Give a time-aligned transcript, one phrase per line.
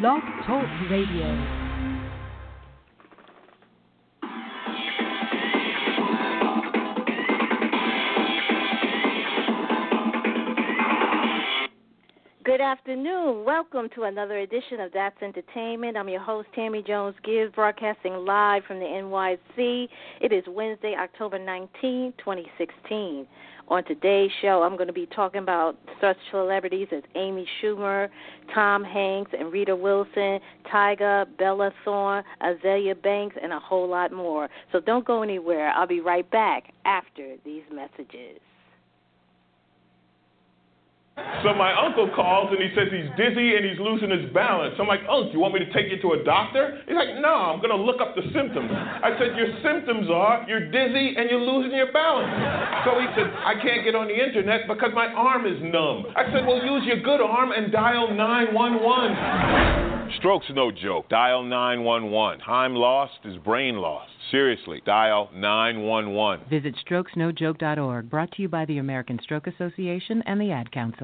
[0.00, 1.63] Blog Talk Radio.
[12.64, 13.44] Afternoon.
[13.44, 15.98] Welcome to another edition of That's Entertainment.
[15.98, 19.86] I'm your host, Tammy Jones Gibbs, broadcasting live from the NYC.
[20.22, 23.26] It is Wednesday, October 19, 2016.
[23.68, 28.08] On today's show, I'm going to be talking about such celebrities as Amy Schumer,
[28.54, 30.40] Tom Hanks, and Rita Wilson,
[30.72, 34.48] Tyga, Bella Thorne, Azealia Banks, and a whole lot more.
[34.72, 35.68] So don't go anywhere.
[35.68, 38.40] I'll be right back after these messages.
[41.16, 44.74] So my uncle calls and he says he's dizzy and he's losing his balance.
[44.80, 46.82] I'm like, Uncle, you want me to take you to a doctor?
[46.88, 48.70] He's like, No, I'm going to look up the symptoms.
[48.72, 52.32] I said, Your symptoms are you're dizzy and you're losing your balance.
[52.82, 56.06] So he said, I can't get on the internet because my arm is numb.
[56.16, 59.94] I said, Well, use your good arm and dial 911.
[60.18, 61.08] Stroke's no joke.
[61.08, 62.40] Dial 911.
[62.40, 64.10] Time lost is brain lost.
[64.30, 66.46] Seriously, dial 911.
[66.48, 71.03] Visit strokesnojoke.org, brought to you by the American Stroke Association and the Ad Council.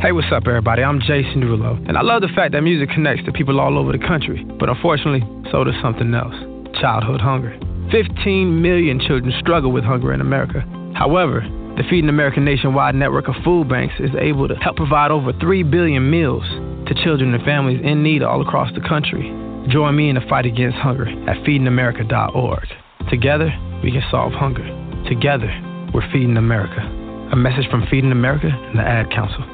[0.00, 0.82] Hey, what's up, everybody?
[0.82, 3.92] I'm Jason Derulo, and I love the fact that music connects to people all over
[3.92, 4.44] the country.
[4.58, 6.34] But unfortunately, so does something else
[6.80, 7.56] childhood hunger.
[7.90, 10.60] 15 million children struggle with hunger in America.
[10.94, 11.40] However,
[11.76, 15.62] the Feeding America nationwide network of food banks is able to help provide over 3
[15.62, 16.44] billion meals
[16.88, 19.30] to children and families in need all across the country.
[19.70, 22.66] Join me in the fight against hunger at feedingamerica.org.
[23.08, 23.50] Together,
[23.82, 24.66] we can solve hunger.
[25.08, 25.48] Together,
[25.94, 26.82] we're Feeding America.
[27.32, 29.53] A message from Feeding America and the Ad Council.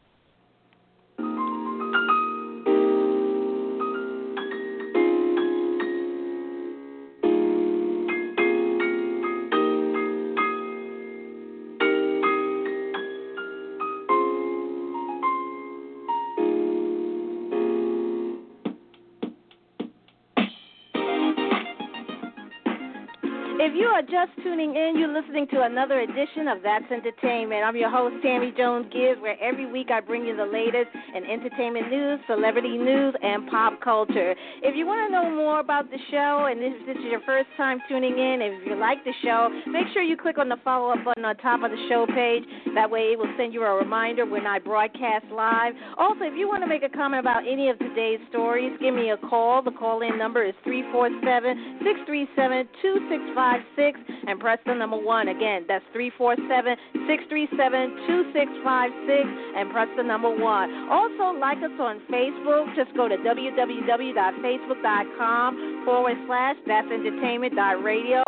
[24.21, 27.63] Just tuning in, you're listening to another edition of That's Entertainment.
[27.65, 31.25] I'm your host, Tammy Jones Gibbs, where every week I bring you the latest in
[31.25, 34.35] entertainment news, celebrity news, and pop culture.
[34.61, 37.47] If you want to know more about the show, and if this is your first
[37.57, 40.93] time tuning in, if you like the show, make sure you click on the follow
[40.93, 42.43] up button on top of the show page.
[42.75, 45.73] That way, it will send you a reminder when I broadcast live.
[45.97, 49.09] Also, if you want to make a comment about any of today's stories, give me
[49.09, 49.63] a call.
[49.63, 55.27] The call in number is 347 637 2656 and press the number one.
[55.27, 56.75] Again, that's 347
[57.07, 57.89] 637
[58.35, 60.69] 2656 and press the number one.
[60.89, 62.75] Also, like us on Facebook.
[62.75, 68.23] Just go to www.facebook.com forward slash that's entertainment radio.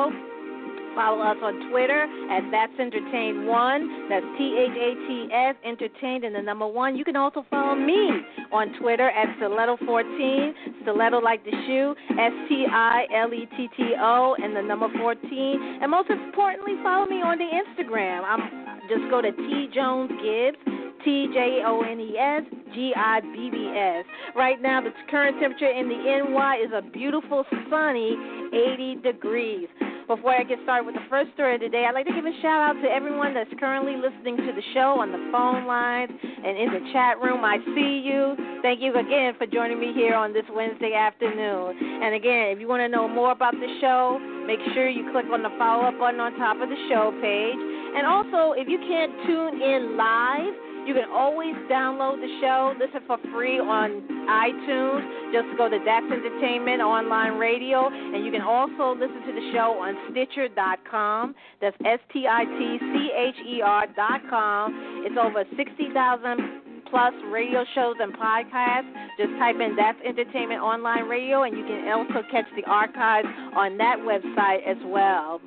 [0.96, 4.10] Follow us on Twitter at That's Entertain One.
[4.10, 6.96] That's T H A T S Entertained and the number one.
[6.96, 8.10] You can also follow me
[8.52, 10.54] on Twitter at Stiletto14.
[10.84, 11.96] Stiletto like the shoe.
[12.12, 15.80] S T I L E T T O and the number 14.
[15.82, 18.24] And most importantly, follow me on the Instagram.
[18.24, 20.58] I'm just go to T Jones Gibbs.
[21.04, 22.44] T J O N E S
[22.74, 24.06] G I B B S.
[24.36, 28.16] Right now, the current temperature in the NY is a beautiful sunny
[28.54, 29.68] 80 degrees.
[30.08, 32.26] Before I get started with the first story of the day, I'd like to give
[32.26, 36.12] a shout out to everyone that's currently listening to the show on the phone lines
[36.12, 37.40] and in the chat room.
[37.48, 38.36] I see you.
[38.62, 42.04] Thank you again for joining me here on this Wednesday afternoon.
[42.04, 45.26] And again, if you want to know more about the show, make sure you click
[45.32, 47.60] on the follow up button on top of the show page.
[47.96, 53.02] And also, if you can't tune in live, you can always download the show, listen
[53.08, 55.34] for free on iTunes.
[55.34, 59.80] Just go to That's Entertainment Online Radio, and you can also listen to the show
[59.80, 61.36] on Stitcher.com.
[61.62, 65.04] That's S T I T C H E R.com.
[65.08, 68.92] It's over 60,000 plus radio shows and podcasts.
[69.18, 73.78] Just type in That's Entertainment Online Radio, and you can also catch the archives on
[73.78, 75.42] that website as well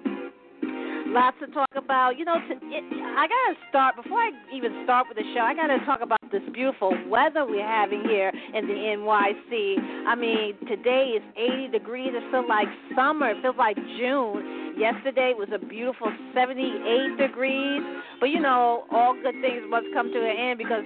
[1.12, 2.18] lots to talk about.
[2.18, 2.84] You know, to, it,
[3.16, 5.40] I gotta start before I even start with the show.
[5.40, 10.06] I gotta talk about this beautiful weather we're having here in the NYC.
[10.06, 12.10] I mean, today is 80 degrees.
[12.12, 13.30] It feels like summer.
[13.30, 14.74] It feels like June.
[14.78, 17.82] Yesterday was a beautiful 78 degrees.
[18.20, 20.84] But you know, all good things must come to an end because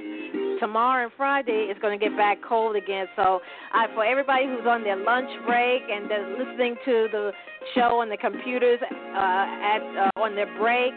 [0.61, 3.07] tomorrow and Friday it's going to get back cold again.
[3.17, 3.41] So,
[3.73, 6.05] I, for everybody who's on their lunch break and
[6.39, 7.33] listening to the
[7.75, 10.93] show on the computers uh, at uh, on their break,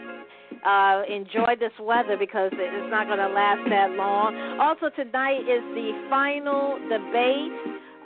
[0.64, 4.36] uh, enjoy this weather because it's not going to last that long.
[4.60, 7.52] Also, tonight is the final debate,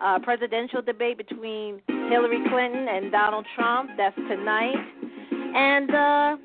[0.02, 3.90] uh, presidential debate between Hillary Clinton and Donald Trump.
[3.96, 4.78] That's tonight.
[5.54, 6.36] And uh,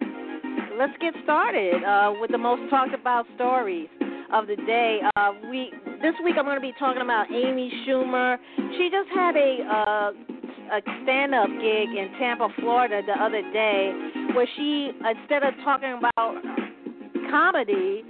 [0.77, 3.89] let's get started uh, with the most talked about stories
[4.33, 4.99] of the day.
[5.15, 5.71] Uh, we
[6.01, 8.37] this week I'm going to be talking about Amy Schumer.
[8.77, 10.11] She just had a uh,
[10.73, 13.93] a stand-up gig in Tampa, Florida, the other day,
[14.33, 16.41] where she instead of talking about
[17.29, 18.03] comedy,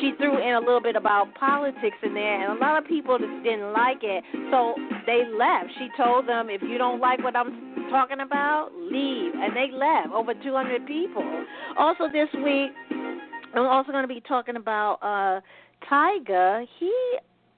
[0.00, 3.18] she threw in a little bit about politics in there, and a lot of people
[3.18, 4.74] just didn't like it, so
[5.06, 5.72] they left.
[5.78, 10.12] She told them, if you don't like what I'm talking about, leave, and they left.
[10.12, 11.24] Over 200 people.
[11.78, 12.70] Also this week,
[13.54, 15.40] I'm also going to be talking about uh
[15.88, 16.66] Tyga.
[16.78, 16.92] He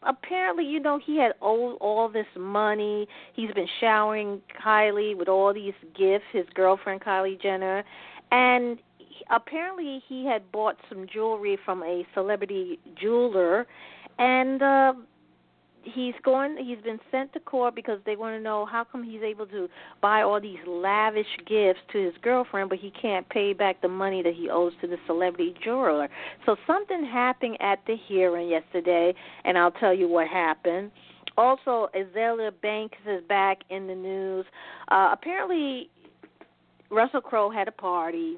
[0.02, 3.06] apparently, you know, he had owed all this money.
[3.34, 7.84] He's been showering Kylie with all these gifts, his girlfriend Kylie Jenner,
[8.30, 13.66] and he, apparently he had bought some jewelry from a celebrity jeweler,
[14.18, 14.92] and uh,
[15.84, 19.22] he's going he's been sent to court because they want to know how come he's
[19.22, 19.68] able to
[20.00, 24.22] buy all these lavish gifts to his girlfriend but he can't pay back the money
[24.22, 26.08] that he owes to the celebrity jeweler.
[26.46, 29.14] So something happened at the hearing yesterday
[29.44, 30.90] and i'll tell you what happened.
[31.36, 34.46] Also azealia banks is back in the news.
[34.90, 35.90] Uh apparently
[36.90, 38.36] russell crowe had a party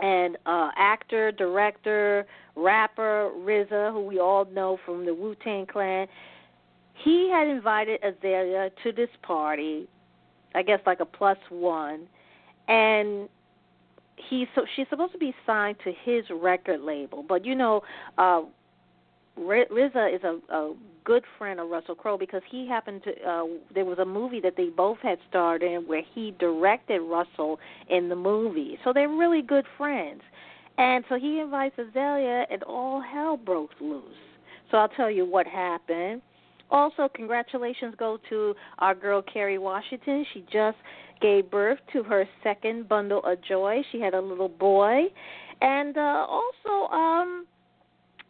[0.00, 2.26] and uh actor director
[2.56, 6.08] rapper RZA, who we all know from the Wu Tang Clan,
[7.04, 9.88] he had invited Azealia to this party,
[10.54, 12.06] I guess like a plus one,
[12.68, 13.28] and
[14.16, 17.82] he's so she's supposed to be signed to his record label, but you know,
[18.18, 18.42] uh
[19.38, 23.10] RZA is a, a good friend of Russell Crowe because he happened to.
[23.22, 23.44] Uh,
[23.74, 27.58] there was a movie that they both had starred in where he directed Russell
[27.88, 30.22] in the movie, so they're really good friends.
[30.78, 34.04] And so he invites Azealia, and all hell broke loose.
[34.70, 36.22] So I'll tell you what happened.
[36.70, 40.24] Also, congratulations go to our girl Kerry Washington.
[40.34, 40.76] She just
[41.20, 43.82] gave birth to her second bundle of joy.
[43.92, 45.04] She had a little boy,
[45.60, 47.46] and uh, also um,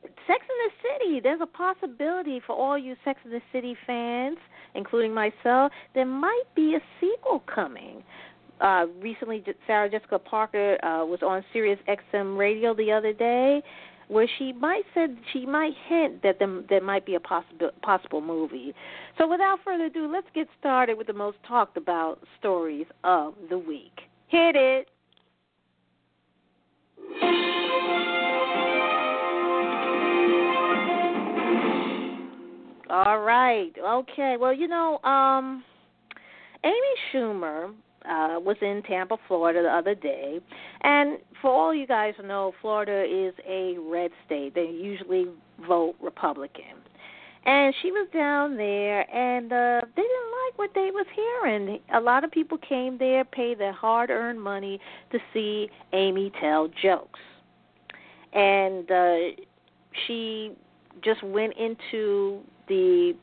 [0.03, 1.21] Sex in the City.
[1.21, 4.39] There's a possibility for all you Sex in the City fans,
[4.75, 5.73] including myself.
[5.95, 8.03] There might be a sequel coming.
[8.61, 13.63] Uh, recently, Sarah Jessica Parker uh, was on Sirius XM radio the other day,
[14.09, 18.21] where she might said she might hint that there, there might be a possible possible
[18.21, 18.75] movie.
[19.19, 23.59] So without further ado, let's get started with the most talked about stories of the
[23.59, 23.93] week.
[24.29, 24.89] Hit it.
[32.89, 33.73] All right.
[33.85, 34.37] Okay.
[34.39, 35.65] Well, you know, um
[36.65, 36.75] Amy
[37.13, 37.73] Schumer
[38.09, 40.41] uh, was in Tampa, Florida the other day.
[40.83, 44.55] And for all you guys know, Florida is a red state.
[44.55, 45.27] They usually
[45.67, 46.65] vote Republican.
[47.45, 51.79] And she was down there, and uh, they didn't like what they was hearing.
[51.95, 54.81] A lot of people came there, paid their hard-earned money
[55.13, 57.21] to see Amy tell jokes,
[58.33, 59.17] and uh,
[60.07, 60.53] she
[61.05, 63.15] just went into the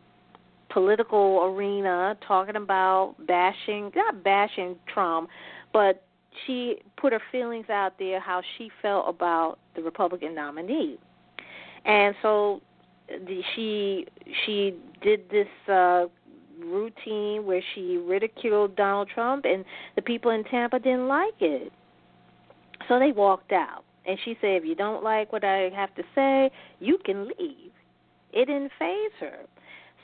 [0.69, 5.29] political arena talking about bashing not bashing Trump,
[5.73, 6.05] but
[6.45, 10.97] she put her feelings out there how she felt about the Republican nominee.
[11.85, 12.61] And so
[13.55, 14.07] she
[14.45, 16.05] she did this uh
[16.59, 19.65] routine where she ridiculed Donald Trump and
[19.95, 21.71] the people in Tampa didn't like it.
[22.87, 23.83] So they walked out.
[24.05, 27.71] And she said, if you don't like what I have to say, you can leave.
[28.33, 29.39] It didn't phase her.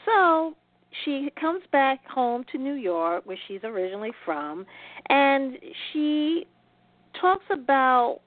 [0.06, 0.56] So
[1.06, 4.66] she comes back home to New York, where she's originally from,
[5.10, 5.58] and
[5.92, 6.48] she
[7.20, 8.20] talks about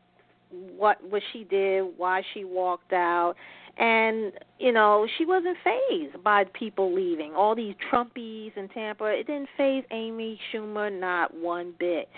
[0.77, 3.35] what what she did, why she walked out,
[3.79, 7.35] and you know she wasn't phased by people leaving.
[7.35, 12.09] All these Trumpies in Tampa, it didn't phase Amy Schumer not one bit.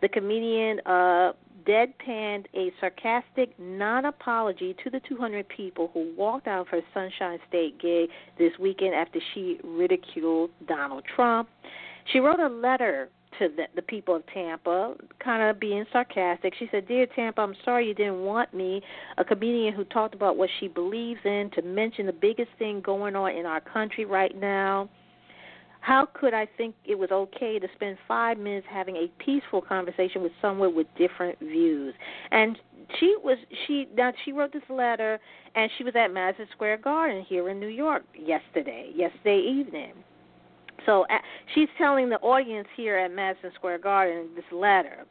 [0.00, 1.32] The comedian uh
[1.66, 7.38] deadpanned a sarcastic non apology to the 200 people who walked out of her Sunshine
[7.48, 11.48] State gig this weekend after she ridiculed Donald Trump.
[12.12, 16.54] She wrote a letter to the, the people of Tampa, kind of being sarcastic.
[16.58, 18.82] She said, Dear Tampa, I'm sorry you didn't want me,
[19.16, 23.16] a comedian who talked about what she believes in, to mention the biggest thing going
[23.16, 24.88] on in our country right now
[25.82, 30.22] how could I think it was okay to spend five minutes having a peaceful conversation
[30.22, 31.92] with someone with different views?
[32.30, 32.56] And
[32.98, 33.36] she was
[33.66, 35.18] she now she wrote this letter
[35.56, 39.92] and she was at Madison Square Garden here in New York yesterday, yesterday evening.
[40.86, 41.18] So uh,
[41.54, 45.04] she's telling the audience here at Madison Square Garden this letter.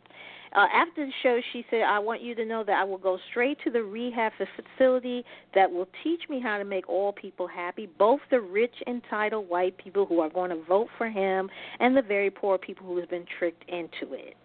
[0.53, 3.17] Uh, after the show, she said, I want you to know that I will go
[3.29, 4.33] straight to the rehab
[4.77, 5.23] facility
[5.55, 9.77] that will teach me how to make all people happy, both the rich, entitled white
[9.77, 13.09] people who are going to vote for him and the very poor people who have
[13.09, 14.35] been tricked into it.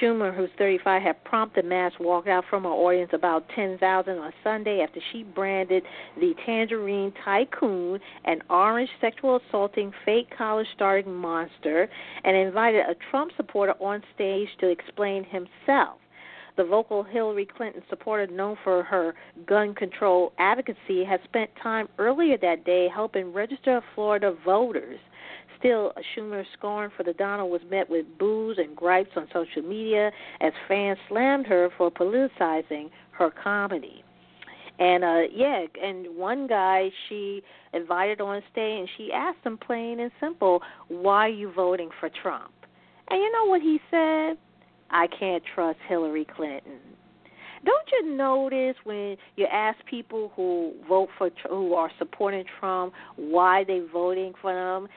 [0.00, 5.00] Schumer, who's 35, had prompted mass walkout from her audience about 10,000 on Sunday after
[5.12, 5.82] she branded
[6.18, 11.88] the tangerine tycoon an orange sexual assaulting fake college starting monster
[12.24, 15.98] and invited a Trump supporter on stage to explain himself.
[16.56, 19.14] The vocal Hillary Clinton supporter, known for her
[19.46, 25.00] gun control advocacy, has spent time earlier that day helping register Florida voters.
[25.62, 30.10] Still, Schumer's scorn for the Donald was met with boos and gripes on social media
[30.40, 34.02] as fans slammed her for politicizing her comedy.
[34.80, 37.42] And uh yeah, and one guy she
[37.72, 42.08] invited on stage and she asked him plain and simple, "Why are you voting for
[42.08, 42.52] Trump?"
[43.08, 44.38] And you know what he said?
[44.90, 46.80] I can't trust Hillary Clinton.
[47.64, 53.62] Don't you notice when you ask people who vote for who are supporting Trump why
[53.62, 54.88] they voting for him?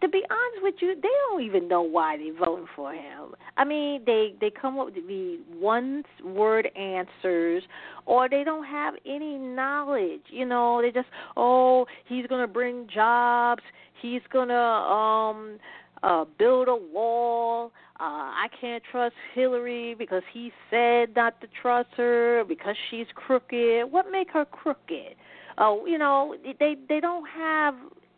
[0.00, 3.34] To be honest with you, they don't even know why they're voting for him.
[3.56, 7.62] I mean, they they come up with the one word answers,
[8.04, 10.22] or they don't have any knowledge.
[10.28, 13.62] You know, they just oh he's gonna bring jobs,
[14.00, 15.58] he's gonna um
[16.02, 17.72] uh build a wall.
[17.98, 23.90] Uh I can't trust Hillary because he said not to trust her because she's crooked.
[23.90, 25.16] What make her crooked?
[25.58, 27.74] Oh, you know, they they don't have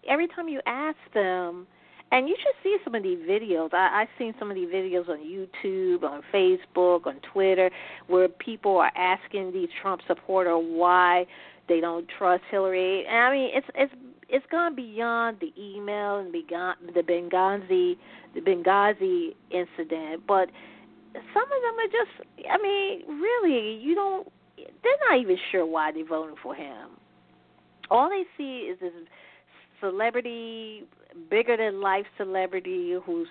[0.08, 1.66] every time you ask them,
[2.10, 3.74] and you should see some of these videos.
[3.74, 7.70] I, I've seen some of these videos on YouTube, on Facebook, on Twitter,
[8.06, 11.26] where people are asking these Trump supporters why
[11.68, 13.04] they don't trust Hillary.
[13.06, 13.92] And I mean, it's it's
[14.30, 17.96] it's gone beyond the email and beyond the Benghazi
[18.34, 20.48] the Benghazi incident, but
[21.12, 22.28] some of them are just.
[22.50, 24.28] I mean, really, you don't.
[24.56, 26.90] They're not even sure why they're voting for him.
[27.90, 28.92] All they see is this
[29.80, 30.84] celebrity,
[31.30, 33.28] bigger than life celebrity who's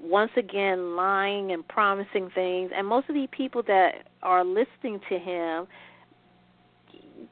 [0.00, 2.70] once again lying and promising things.
[2.74, 5.66] And most of the people that are listening to him,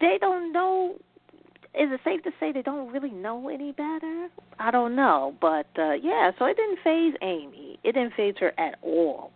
[0.01, 0.97] they don't know.
[1.75, 4.29] Is it safe to say they don't really know any better?
[4.59, 6.31] I don't know, but uh yeah.
[6.39, 7.79] So it didn't phase Amy.
[7.83, 9.33] It didn't phase her at all.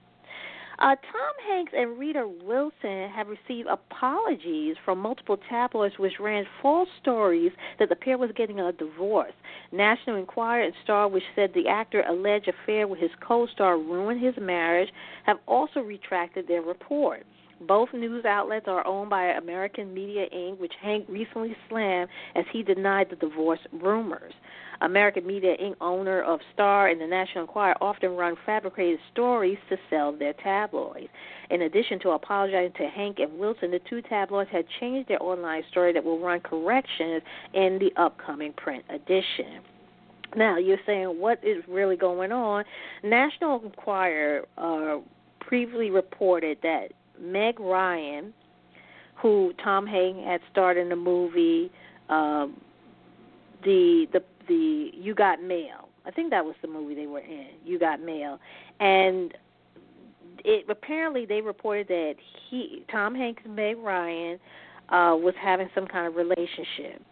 [0.80, 6.88] Uh, Tom Hanks and Rita Wilson have received apologies from multiple tabloids which ran false
[7.02, 9.32] stories that the pair was getting a divorce.
[9.72, 14.34] National Enquirer and Star, which said the actor alleged affair with his co-star ruined his
[14.40, 14.90] marriage,
[15.26, 17.24] have also retracted their report.
[17.60, 22.62] Both news outlets are owned by American Media Inc., which Hank recently slammed as he
[22.62, 24.32] denied the divorce rumors.
[24.80, 29.76] American Media Inc., owner of Star and the National Enquirer, often run fabricated stories to
[29.90, 31.08] sell their tabloids.
[31.50, 35.64] In addition to apologizing to Hank and Wilson, the two tabloids had changed their online
[35.70, 37.22] story that will run corrections
[37.54, 39.62] in the upcoming print edition.
[40.36, 42.64] Now, you're saying what is really going on?
[43.02, 44.98] National Enquirer uh,
[45.40, 48.32] previously reported that Meg Ryan,
[49.20, 51.70] who Tom Hanks had starred in the movie,
[52.08, 52.60] um,
[53.64, 55.88] the the the You Got Mail.
[56.06, 57.48] I think that was the movie they were in.
[57.64, 58.38] You Got Mail,
[58.80, 59.34] and
[60.44, 62.14] it apparently they reported that
[62.48, 64.38] he Tom Hanks and Meg Ryan
[64.88, 67.02] uh was having some kind of relationship.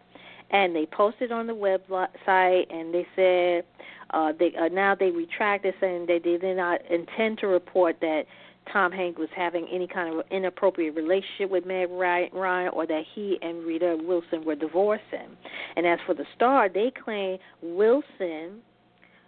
[0.51, 3.65] And they posted on the website and they said
[4.11, 8.25] uh they uh, now they retracted saying they did not intend to report that
[8.73, 13.39] Tom Hanks was having any kind of inappropriate relationship with Meg Ryan or that he
[13.43, 15.37] and Rita Wilson were divorcing.
[15.77, 18.63] And as for the star, they claim Wilson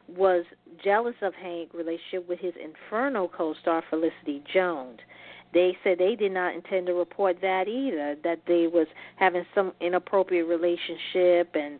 [0.08, 0.44] was
[0.82, 4.98] jealous of Hank's relationship with his Inferno co-star Felicity Jones.
[5.54, 9.72] They said they did not intend to report that either, that they was having some
[9.80, 11.78] inappropriate relationship and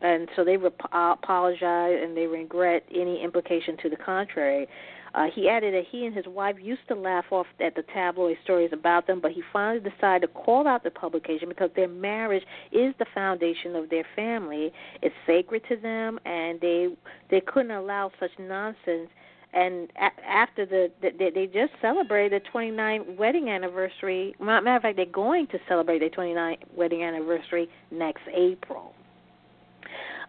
[0.00, 4.68] and so they rep- uh, apologize and they regret any implication to the contrary.
[5.14, 8.36] Uh, he added that he and his wife used to laugh off at the tabloid
[8.42, 12.42] stories about them, but he finally decided to call out the publication because their marriage
[12.72, 14.72] is the foundation of their family.
[15.02, 16.88] It's sacred to them, and they
[17.30, 19.08] they couldn't allow such nonsense.
[19.52, 24.34] And after the, the they just celebrated the 29th wedding anniversary.
[24.40, 28.94] Matter of fact, they're going to celebrate their 29th wedding anniversary next April.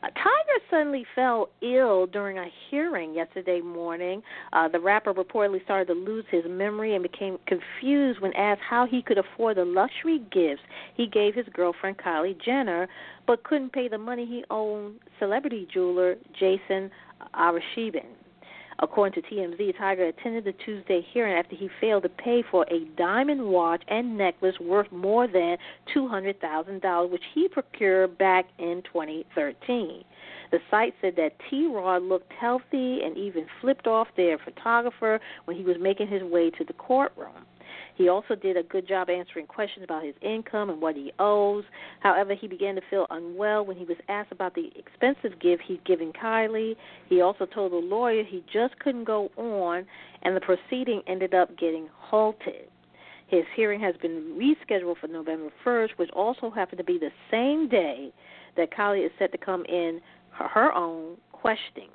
[0.03, 4.21] Uh, Tyga suddenly fell ill during a hearing yesterday morning.
[4.53, 8.85] Uh, the rapper reportedly started to lose his memory and became confused when asked how
[8.85, 10.61] he could afford the luxury gifts
[10.95, 12.87] he gave his girlfriend Kylie Jenner,
[13.27, 16.91] but couldn't pay the money he owed celebrity jeweler Jason
[17.33, 18.05] Arasheben.
[18.79, 22.83] According to TMZ, Tyga attended the Tuesday hearing after he failed to pay for a
[22.97, 25.57] diamond watch and necklace worth more than
[25.95, 30.03] $200,000, which he procured back in 2013.
[30.51, 35.55] The site said that T Rod looked healthy and even flipped off their photographer when
[35.55, 37.45] he was making his way to the courtroom.
[37.95, 41.63] He also did a good job answering questions about his income and what he owes.
[42.01, 45.83] However, he began to feel unwell when he was asked about the expensive gift he'd
[45.85, 46.75] given Kylie.
[47.07, 49.85] He also told the lawyer he just couldn't go on,
[50.23, 52.67] and the proceeding ended up getting halted.
[53.27, 57.67] His hearing has been rescheduled for November 1st, which also happened to be the same
[57.67, 58.11] day
[58.57, 61.89] that Kylie is set to come in her own questioning.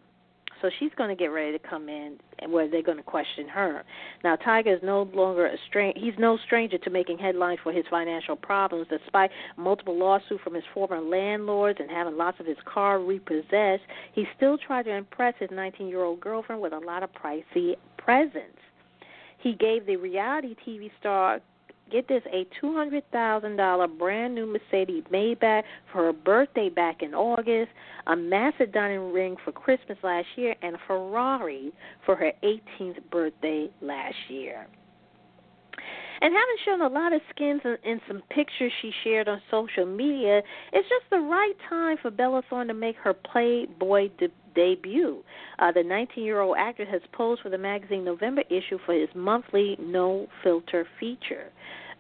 [0.63, 3.83] So she's going to get ready to come in, where they're going to question her.
[4.23, 5.99] Now, Tyga is no longer a stranger.
[5.99, 10.65] He's no stranger to making headlines for his financial problems, despite multiple lawsuits from his
[10.75, 13.83] former landlords and having lots of his car repossessed.
[14.13, 18.59] He still tried to impress his 19-year-old girlfriend with a lot of pricey presents.
[19.39, 21.41] He gave the reality TV star
[21.91, 27.03] get this a two hundred thousand dollar brand new Mercedes Maybach for her birthday back
[27.03, 27.71] in August,
[28.07, 31.73] a massive diamond ring for Christmas last year, and a Ferrari
[32.07, 34.67] for her 18th birthday last year.
[36.23, 39.87] And having shown a lot of skins in, in some pictures she shared on social
[39.87, 40.43] media,
[40.73, 45.23] it's just the right time for Bella Thorne to make her Playboy de- debut.
[45.59, 49.09] Uh, the 19 year old actor has posed for the magazine November issue for his
[49.15, 51.51] monthly No Filter feature.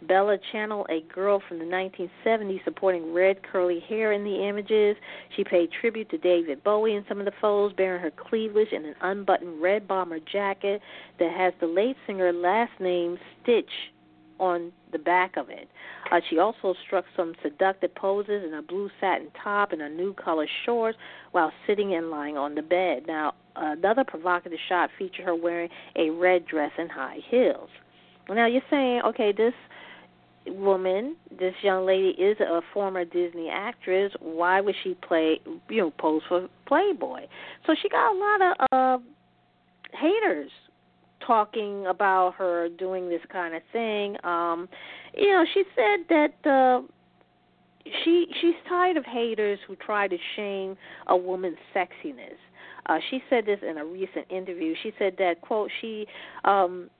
[0.02, 4.96] Bella channeled a girl from the 1970s supporting red curly hair in the images.
[5.36, 8.86] She paid tribute to David Bowie in some of the photos, bearing her cleavage in
[8.86, 10.80] an unbuttoned red bomber jacket
[11.18, 13.92] that has the late singer last name Stitch
[14.40, 15.68] on the back of it.
[16.10, 20.12] Uh, she also struck some seductive poses in a blue satin top and a new
[20.14, 20.98] color shorts
[21.32, 23.04] while sitting and lying on the bed.
[23.06, 27.68] Now, another provocative shot featured her wearing a red dress and high heels.
[28.28, 29.54] Now you're saying, okay, this
[30.46, 34.12] woman, this young lady is a former Disney actress.
[34.20, 37.22] Why would she play, you know, pose for Playboy?
[37.66, 39.04] So she got a lot of uh,
[39.92, 40.50] haters
[41.26, 44.16] talking about her doing this kind of thing.
[44.24, 44.68] Um,
[45.14, 46.86] you know, she said that uh,
[48.04, 50.76] she she's tired of haters who try to shame
[51.08, 52.38] a woman's sexiness.
[52.86, 54.74] Uh, she said this in a recent interview.
[54.82, 56.06] She said that quote she
[56.44, 56.90] um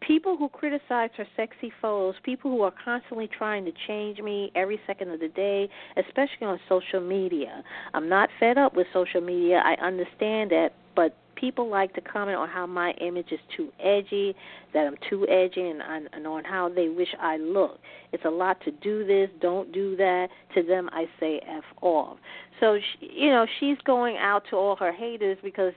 [0.00, 4.80] people who criticize her sexy photos, people who are constantly trying to change me every
[4.86, 7.62] second of the day, especially on social media.
[7.94, 9.62] I'm not fed up with social media.
[9.64, 14.34] I understand that, but people like to comment on how my image is too edgy,
[14.74, 15.80] that I'm too edgy, and,
[16.12, 17.78] and on how they wish I look.
[18.12, 20.26] It's a lot to do this, don't do that.
[20.56, 22.18] To them, I say F off.
[22.58, 25.72] So, she, you know, she's going out to all her haters because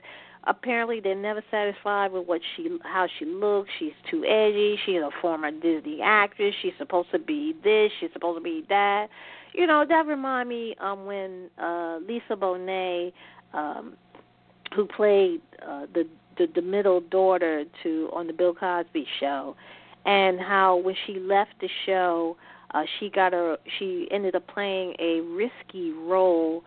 [0.48, 3.70] apparently they're never satisfied with what she how she looks.
[3.78, 4.76] She's too edgy.
[4.84, 6.52] She's a former Disney actress.
[6.62, 7.92] She's supposed to be this.
[8.00, 9.06] She's supposed to be that.
[9.54, 13.12] You know that remind me um when uh Lisa Bonet,
[13.54, 13.94] um,
[14.74, 16.06] who played uh, the,
[16.38, 19.54] the the middle daughter to on the Bill Cosby show,
[20.04, 22.36] and how when she left the show,
[22.72, 26.64] uh, she got a she ended up playing a risky role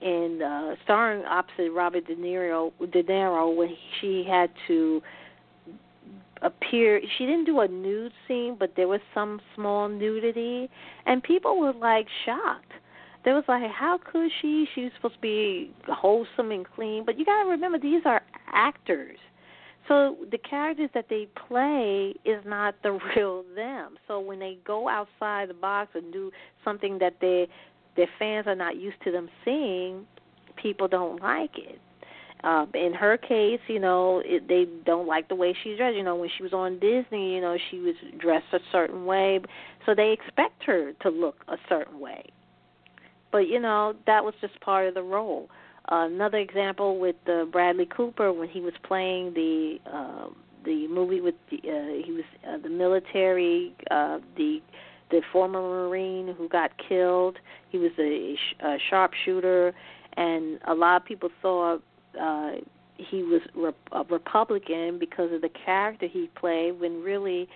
[0.00, 5.02] in uh, starring opposite Robert De Niro, De Niro when she had to
[6.42, 7.00] appear.
[7.18, 10.70] She didn't do a nude scene, but there was some small nudity,
[11.06, 12.72] and people were like shocked.
[13.24, 14.66] They was like, how could she?
[14.74, 19.18] She's supposed to be wholesome and clean, but you got to remember these are actors.
[19.88, 23.96] So the characters that they play is not the real them.
[24.06, 26.30] So when they go outside the box and do
[26.64, 27.48] something that they
[27.96, 30.06] their fans are not used to them seeing,
[30.56, 31.80] people don't like it.
[32.42, 35.96] Uh, in her case, you know, it, they don't like the way she's dressed.
[35.96, 39.40] You know, when she was on Disney, you know, she was dressed a certain way,
[39.84, 42.24] so they expect her to look a certain way.
[43.32, 45.48] But you know, that was just part of the role.
[45.90, 50.28] Uh, another example with uh, Bradley Cooper when he was playing the uh,
[50.64, 54.60] the movie with the uh, he was uh, the military, uh, the
[55.10, 57.38] the former Marine who got killed.
[57.70, 59.72] He was a, a sharpshooter,
[60.16, 61.82] and a lot of people thought
[62.20, 62.52] uh,
[62.96, 66.78] he was re- a Republican because of the character he played.
[66.80, 67.48] When really,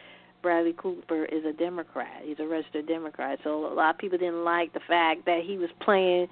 [0.45, 2.21] Bradley Cooper is a Democrat.
[2.23, 3.39] He's a registered Democrat.
[3.43, 6.29] So a lot of people didn't like the fact that he was playing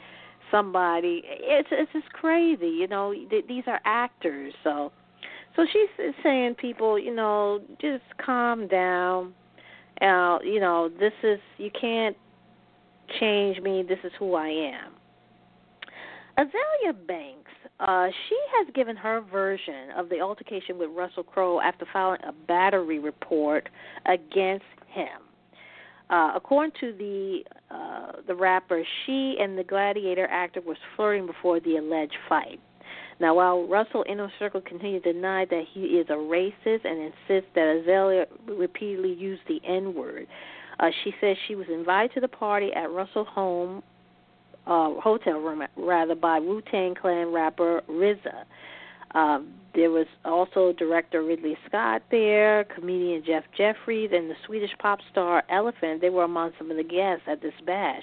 [0.51, 1.22] somebody.
[1.25, 3.14] It's it's just crazy, you know.
[3.48, 4.92] These are actors, so
[5.57, 9.33] so she's saying people, you know, just calm down.
[10.03, 12.16] Uh, you know, this is you can't
[13.18, 13.83] change me.
[13.88, 14.92] This is who I am.
[16.38, 17.51] Azealia Banks,
[17.83, 22.33] uh, she has given her version of the altercation with Russell Crowe after filing a
[22.33, 23.68] battery report
[24.07, 25.09] against him.
[26.09, 27.40] Uh, according to the
[27.75, 32.61] uh, the rapper, she and the Gladiator actor was flirting before the alleged fight.
[33.18, 37.51] Now, while Russell Inner Circle continued to deny that he is a racist and insists
[37.55, 40.27] that Azealia repeatedly used the N word,
[40.79, 43.83] uh, she says she was invited to the party at Russell home
[44.66, 48.44] uh, hotel room rather by Wu Tang Clan rapper RZA.
[49.14, 55.01] Um, there was also director Ridley Scott there, comedian Jeff Jefferies, and the Swedish pop
[55.11, 56.01] star Elliphant.
[56.01, 58.03] They were among some of the guests at this bash.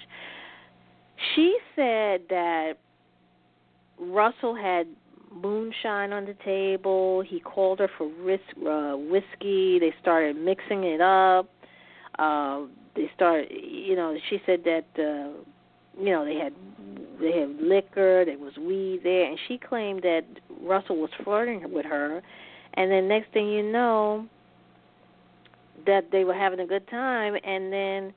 [1.35, 2.73] She said that
[3.99, 4.87] Russell had
[5.31, 7.21] moonshine on the table.
[7.21, 9.79] He called her for risk, uh, whiskey.
[9.79, 11.49] They started mixing it up.
[12.17, 12.61] Uh,
[12.95, 14.15] they started, you know.
[14.29, 15.43] She said that, uh,
[15.99, 16.53] you know, they had
[17.19, 20.23] they had liquor, there was weed there, and she claimed that
[20.61, 22.21] Russell was flirting with her,
[22.75, 24.25] and then next thing you know,
[25.85, 28.13] that they were having a good time, and then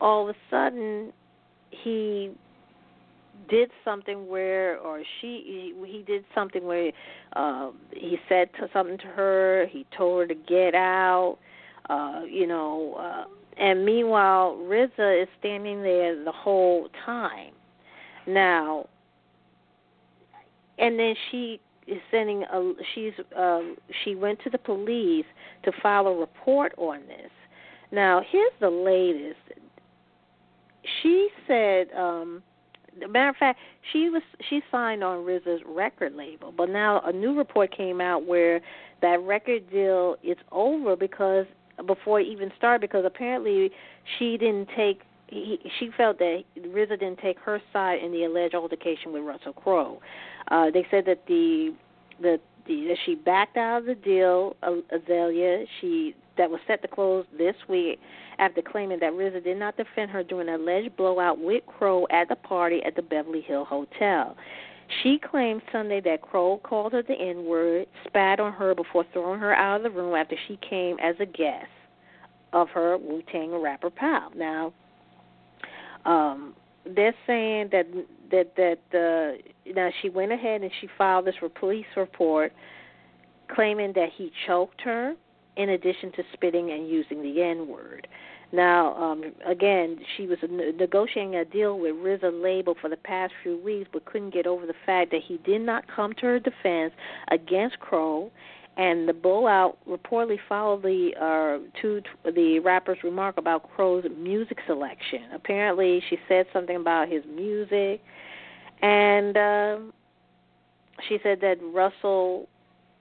[0.00, 1.12] all of a sudden
[1.70, 2.32] he
[3.48, 6.92] did something where or she he, did something where
[7.34, 11.38] uh he said to, something to her he told her to get out
[11.88, 13.24] uh you know uh
[13.58, 17.52] and meanwhile RZA is standing there the whole time
[18.26, 18.88] now,
[20.78, 23.60] and then she is sending a she's uh,
[24.04, 25.26] she went to the police
[25.64, 27.30] to file a report on this.
[27.90, 29.60] Now, here's the latest.
[31.02, 32.42] She said um
[33.08, 33.58] matter of fact,
[33.92, 38.26] she was she signed on RZA's record label, but now a new report came out
[38.26, 38.60] where
[39.00, 41.46] that record deal is over because
[41.86, 43.70] before it even started because apparently
[44.18, 48.54] she didn't take he, she felt that RZA didn't take her side in the alleged
[48.54, 49.98] altercation with Russell Crowe.
[50.48, 51.74] Uh, they said that the
[52.20, 55.64] the, the that she backed out of the deal, Azealia.
[55.80, 57.98] She that was set to close this week
[58.38, 62.28] after claiming that RZA did not defend her during an alleged blowout with Crowe at
[62.28, 64.36] the party at the Beverly Hill Hotel.
[65.00, 69.40] She claimed Sunday that Crowe called her the N word, spat on her before throwing
[69.40, 71.66] her out of the room after she came as a guest
[72.52, 74.30] of her Wu Tang rapper pal.
[74.36, 74.72] Now,
[76.04, 77.86] um, they're saying that
[78.30, 82.52] that that uh, now she went ahead and she filed this police report
[83.54, 85.14] claiming that he choked her
[85.56, 88.08] in addition to spitting and using the N word.
[88.52, 93.56] Now, um, again, she was negotiating a deal with RZA label for the past few
[93.58, 96.92] weeks, but couldn't get over the fact that he did not come to her defense
[97.30, 98.30] against Crowe
[98.76, 105.24] and the blowout reportedly followed the uh, to the rapper's remark about Crowe's music selection.
[105.34, 108.00] Apparently, she said something about his music,
[108.80, 109.78] and uh,
[111.08, 112.48] she said that Russell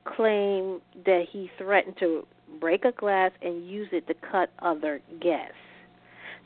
[0.04, 2.26] claimed that he threatened to
[2.62, 5.56] break a glass and use it to cut other guests.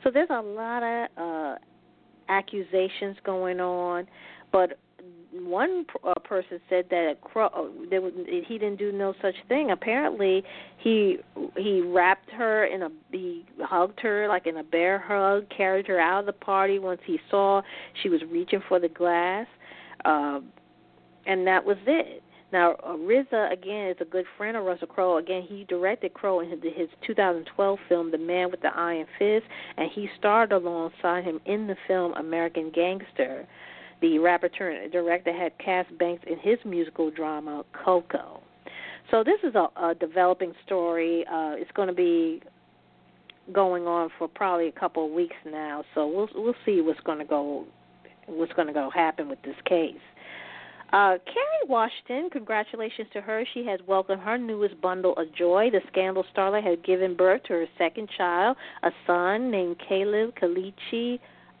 [0.02, 1.54] So there's a lot of uh,
[2.28, 4.08] accusations going on,
[4.50, 4.78] but
[5.32, 8.12] one uh, person said that Crowe, uh, there was,
[8.46, 9.70] he didn't do no such thing.
[9.70, 10.42] Apparently,
[10.78, 11.18] he
[11.56, 16.00] he wrapped her in a he hugged her like in a bear hug, carried her
[16.00, 17.60] out of the party once he saw
[18.02, 19.46] she was reaching for the glass,
[20.04, 20.40] uh,
[21.26, 22.22] and that was it.
[22.52, 25.18] Now, uh, RZA again is a good friend of Russell Crowe.
[25.18, 29.46] Again, he directed Crowe in his, his 2012 film *The Man with the Iron Fist*,
[29.76, 33.46] and he starred alongside him in the film *American Gangster*.
[34.00, 38.40] The rapper turned director had cast Banks in his musical drama Coco.
[39.10, 41.24] So this is a, a developing story.
[41.26, 42.42] Uh, it's going to be
[43.52, 45.84] going on for probably a couple of weeks now.
[45.94, 47.64] So we'll we'll see what's going to go
[48.26, 49.94] what's going to go happen with this case.
[50.92, 53.44] Uh, Kerry Washington, congratulations to her.
[53.54, 55.68] She has welcomed her newest bundle of joy.
[55.70, 61.18] The Scandal starlet has given birth to her second child, a son named Caleb Kelechi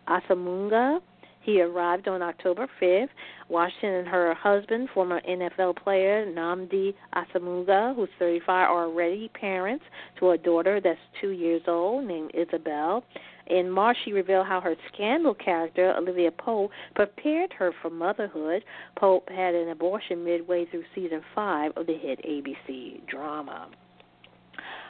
[0.08, 1.00] Asomugha.
[1.42, 3.08] He arrived on October 5th.
[3.48, 9.84] Washington and her husband, former NFL player Nnamdi Asomugha, who's 35, are already parents
[10.18, 13.04] to a daughter that's two years old named Isabel.
[13.46, 18.64] In March, she revealed how her scandal character, Olivia Pope, prepared her for motherhood.
[18.96, 23.68] Pope had an abortion midway through season five of the hit ABC drama.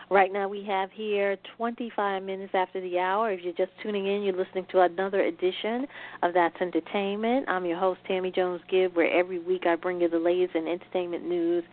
[0.09, 3.33] Right now, we have here 25 minutes after the hour.
[3.33, 5.85] If you're just tuning in, you're listening to another edition
[6.23, 7.49] of That's Entertainment.
[7.49, 10.69] I'm your host, Tammy Jones Gibb, where every week I bring you the latest in
[10.69, 11.65] entertainment news,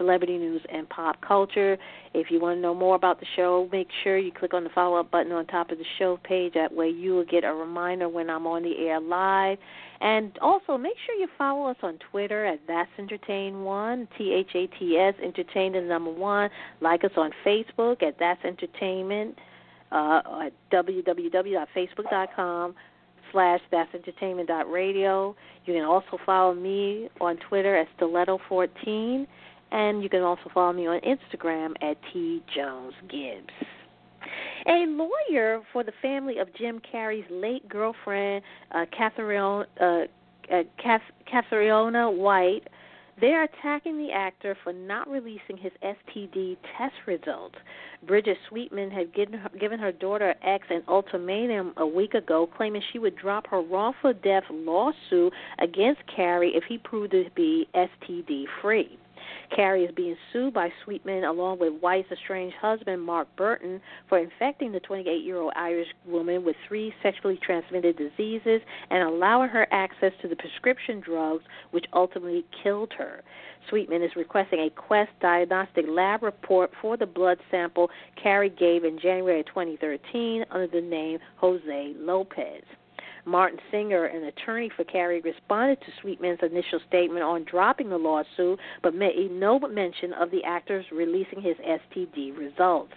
[0.00, 1.76] celebrity news, and pop culture.
[2.14, 4.70] If you want to know more about the show, make sure you click on the
[4.70, 6.54] follow up button on top of the show page.
[6.54, 9.58] That way, you will get a reminder when I'm on the air live.
[10.00, 14.48] And also, make sure you follow us on Twitter at That's Entertain One, T H
[14.54, 16.48] A T S Entertain the number one.
[16.80, 19.36] Like us on Facebook at That's Entertainment
[19.92, 22.74] uh, at www.facebook.com
[23.32, 25.36] slash That's Entertainment Radio.
[25.66, 29.26] You can also follow me on Twitter at Stiletto14,
[29.70, 33.52] and you can also follow me on Instagram at T Jones Gibbs.
[34.66, 40.04] A lawyer for the family of Jim Carrey's late girlfriend, uh, Catherine, uh,
[40.52, 42.68] uh, White,
[43.20, 47.56] they're attacking the actor for not releasing his STD test results.
[48.06, 52.82] Brigid Sweetman had given her, given her daughter X an ultimatum a week ago, claiming
[52.92, 58.44] she would drop her wrongful death lawsuit against Carrey if he proved to be STD
[58.62, 58.98] free.
[59.56, 64.72] Carrey is being sued by Sweetman along with White's estranged husband, Mark Burton, for infecting
[64.72, 70.12] the 28 year old Irish woman with three sexually transmitted diseases and allowing her access
[70.22, 73.22] to the prescription drugs which ultimately killed her.
[73.68, 77.90] Sweetman is requesting a Quest diagnostic lab report for the blood sample
[78.22, 82.62] Carrey gave in January 2013 under the name Jose Lopez.
[83.24, 88.58] Martin Singer, an attorney for Carrey, responded to Sweetman's initial statement on dropping the lawsuit,
[88.82, 92.92] but made no mention of the actor's releasing his STD results.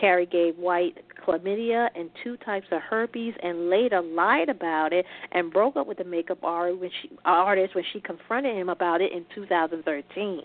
[0.00, 5.52] Carrey gave White chlamydia and two types of herpes and later lied about it and
[5.52, 10.40] broke up with the makeup artist when she confronted him about it in 2013.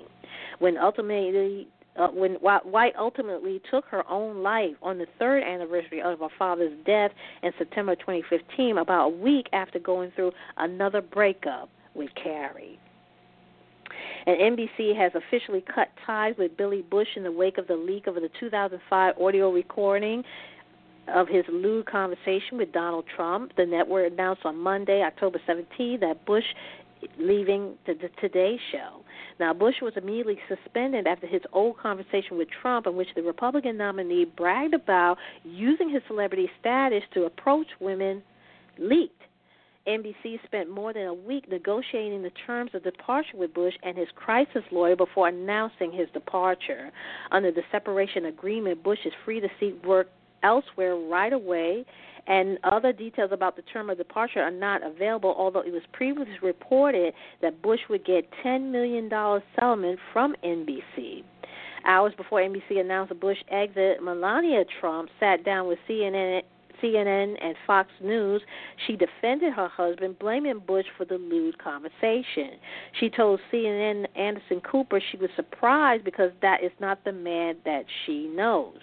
[0.59, 6.19] When ultimately uh, when White ultimately took her own life on the third anniversary of
[6.19, 7.11] her father's death
[7.43, 12.77] in September 2015, about a week after going through another breakup with Carrey.
[14.25, 18.07] And NBC has officially cut ties with Billy Bush in the wake of the leak
[18.07, 20.23] of the 2005 audio recording
[21.07, 23.53] of his lewd conversation with Donald Trump.
[23.55, 26.43] The network announced on Monday, October 17, that Bush
[27.17, 29.01] leaving the, the Today Show.
[29.39, 33.77] Now, Bush was immediately suspended after his old conversation with Trump, in which the Republican
[33.77, 38.23] nominee bragged about using his celebrity status to approach women,
[38.79, 39.13] leaked.
[39.87, 44.09] NBC spent more than a week negotiating the terms of departure with Bush and his
[44.15, 46.91] crisis lawyer before announcing his departure.
[47.31, 50.09] Under the separation agreement, Bush is free to seek work
[50.43, 51.85] elsewhere right away
[52.27, 56.37] and other details about the term of departure are not available, although it was previously
[56.41, 59.09] reported that Bush would get $10 million
[59.55, 61.23] settlement from NBC.
[61.85, 66.41] Hours before NBC announced the Bush exit, Melania Trump sat down with CNN
[66.81, 68.41] CNN and Fox News,
[68.85, 72.51] she defended her husband, blaming Bush for the lewd conversation.
[72.99, 77.85] She told CNN Anderson Cooper she was surprised because that is not the man that
[78.05, 78.77] she knows.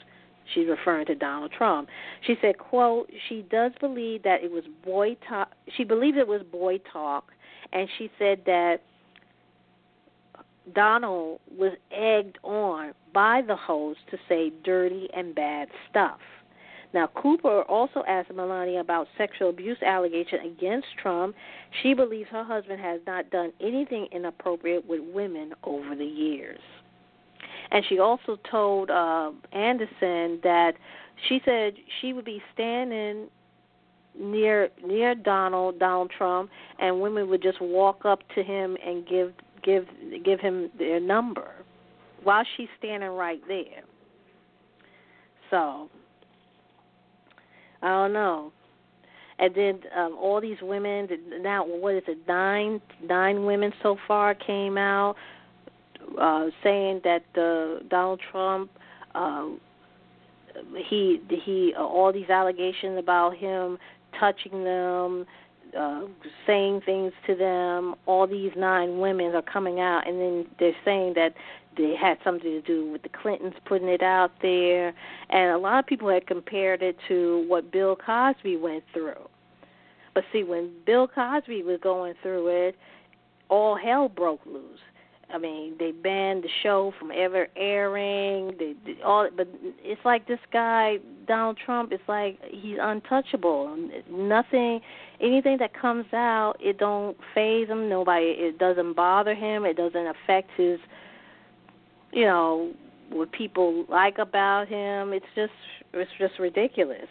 [0.52, 1.88] She's referring to Donald Trump.
[2.26, 5.52] She said, "quote She does believe that it was boy talk.
[5.76, 7.33] She believes it was boy talk,
[7.72, 8.80] and she said that
[10.74, 16.20] Donald was egged on by the host to say dirty and bad stuff."
[16.92, 21.35] Now, Cooper also asked Melania about sexual abuse allegation against Trump.
[21.83, 26.61] She believes her husband has not done anything inappropriate with women over the years.
[27.74, 30.74] And she also told uh, Anderson that
[31.28, 33.26] she said she would be standing
[34.16, 39.32] near near Donald Donald Trump, and women would just walk up to him and give
[39.64, 39.87] give
[40.24, 41.50] give him their number
[42.22, 43.82] while she's standing right there.
[45.50, 45.90] So
[47.82, 48.52] I don't know.
[49.40, 51.08] And then um, all these women
[51.40, 55.16] now what is it nine nine women so far came out
[56.20, 58.70] uh, saying that uh, Donald Trump
[59.14, 59.46] uh,
[60.88, 63.78] he he uh, all these allegations about him
[64.18, 65.26] touching them,
[65.78, 66.02] uh,
[66.46, 67.94] saying things to them.
[68.06, 71.34] All these nine women are coming out, and then they're saying that
[71.76, 74.94] they had something to do with the Clintons putting it out there,
[75.30, 79.28] and a lot of people had compared it to what Bill Cosby went through.
[80.14, 82.76] But see, when Bill Cosby was going through it,
[83.48, 84.78] all hell broke loose
[85.32, 88.52] I mean, they banned the show from ever airing.
[88.58, 89.48] They, they all, but
[89.82, 91.92] it's like this guy Donald Trump.
[91.92, 93.76] It's like he's untouchable.
[94.10, 94.80] Nothing,
[95.20, 97.88] anything that comes out, it don't phase him.
[97.88, 99.64] Nobody, it doesn't bother him.
[99.64, 100.78] It doesn't affect his,
[102.12, 102.72] you know,
[103.10, 105.12] what people like about him.
[105.12, 105.52] It's just
[105.92, 107.08] it's just ridiculous.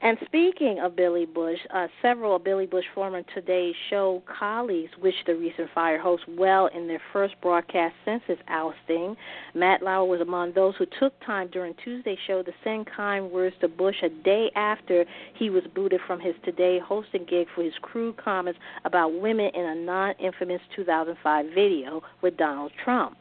[0.00, 5.26] And speaking of Billy Bush, uh, several of Billy Bush former Today Show colleagues wished
[5.26, 9.16] the recent fire host well in their first broadcast since his ousting.
[9.54, 13.56] Matt Lauer was among those who took time during Tuesday's show to send kind words
[13.60, 17.74] to Bush a day after he was booted from his Today hosting gig for his
[17.82, 23.16] crude comments about women in a non infamous 2005 video with Donald Trump.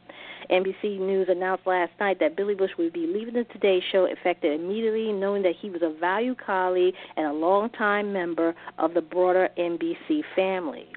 [0.50, 4.60] NBC News announced last night that Billy Bush would be leaving the Today Show effective
[4.60, 9.50] immediately, knowing that he was a valued colleague and a longtime member of the broader
[9.58, 10.88] NBC family.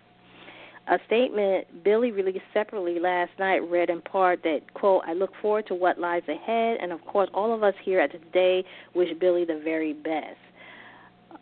[0.88, 5.66] A statement Billy released separately last night read in part that, quote, I look forward
[5.68, 9.44] to what lies ahead, and of course, all of us here at Today wish Billy
[9.44, 10.38] the very best.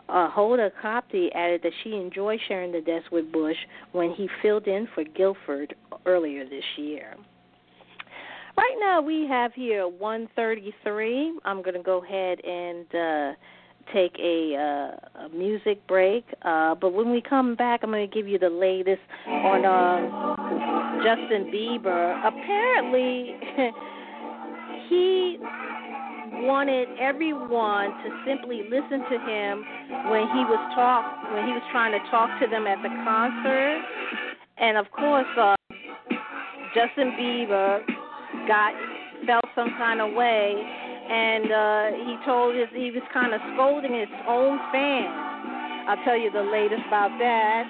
[0.08, 3.56] Uh, Hoda Kotb added that she enjoyed sharing the desk with Bush
[3.92, 5.74] when he filled in for Gifford
[6.06, 7.14] earlier this year.
[8.58, 11.38] Right now we have here 133.
[11.44, 13.38] I'm going to go ahead and uh,
[13.94, 16.24] take a, uh, a music break.
[16.42, 21.04] Uh, but when we come back, I'm going to give you the latest on uh,
[21.04, 22.18] Justin Bieber.
[22.26, 23.36] Apparently,
[24.88, 25.38] he
[26.42, 29.62] wanted everyone to simply listen to him
[30.10, 33.84] when he was talk when he was trying to talk to them at the concert.
[34.56, 35.54] And of course, uh,
[36.74, 37.97] Justin Bieber
[38.48, 38.72] got
[39.26, 43.92] felt some kind of way, and uh, he told his he was kind of scolding
[43.92, 45.12] his own fans.
[45.88, 47.64] I'll tell you the latest about that.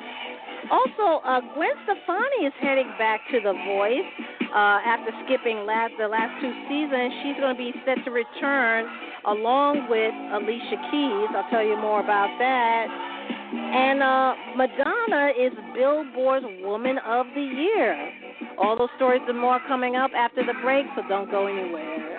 [0.71, 4.11] Also, uh, Gwen Stefani is heading back to The Voice
[4.53, 7.15] uh, after skipping last, the last two seasons.
[7.23, 8.85] She's going to be set to return
[9.25, 11.31] along with Alicia Keys.
[11.33, 13.08] I'll tell you more about that.
[13.31, 18.13] And uh, Madonna is Billboard's Woman of the Year.
[18.59, 22.18] All those stories and more coming up after the break, so don't go anywhere.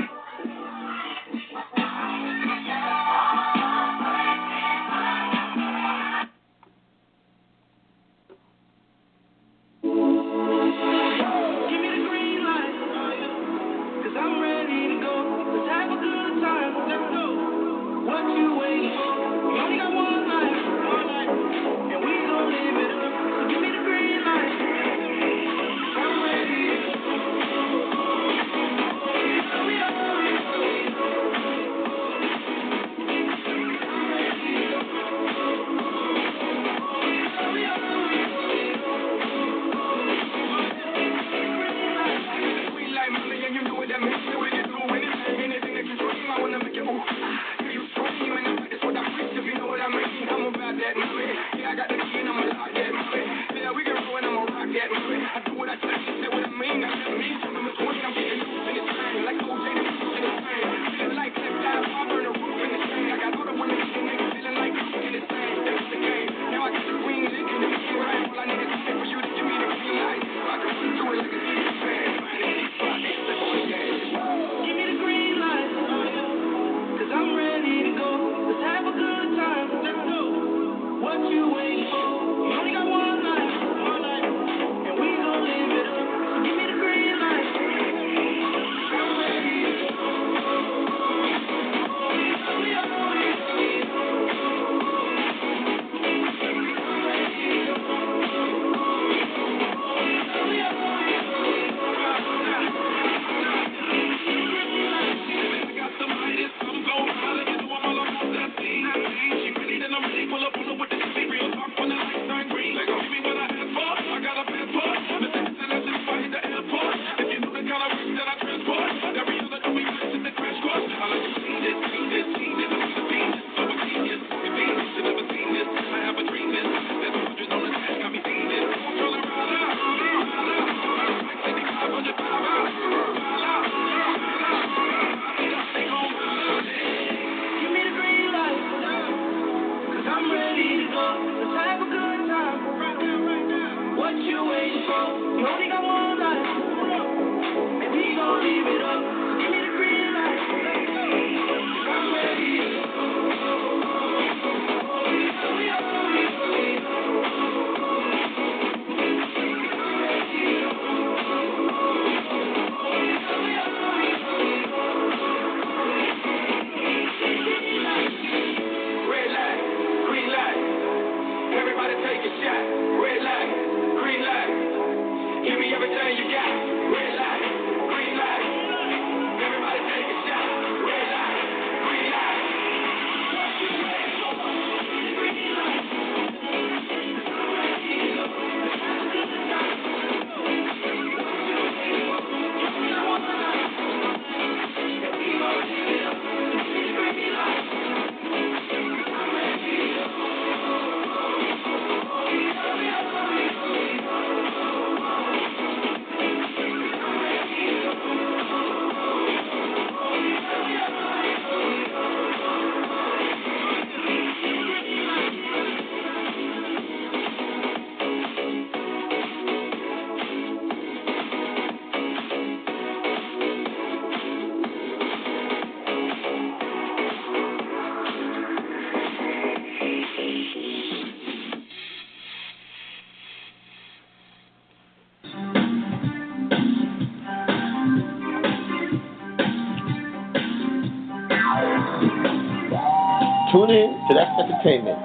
[244.59, 244.99] Entertainment,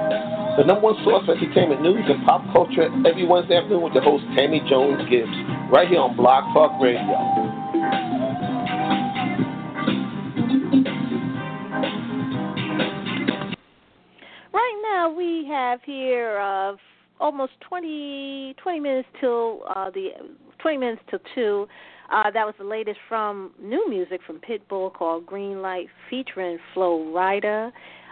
[0.58, 4.00] the number one source for entertainment news and pop culture every Wednesday afternoon with the
[4.00, 5.30] host Tammy Jones Gibbs,
[5.70, 6.98] right here on Blog Talk Radio.
[14.52, 16.74] Right now we have here uh,
[17.20, 20.08] almost 20, 20 minutes till uh, the
[20.58, 21.68] 20 minutes till two.
[22.12, 27.12] Uh, that was the latest from new music from Pitbull called Green Light featuring Flo
[27.14, 27.70] Rida.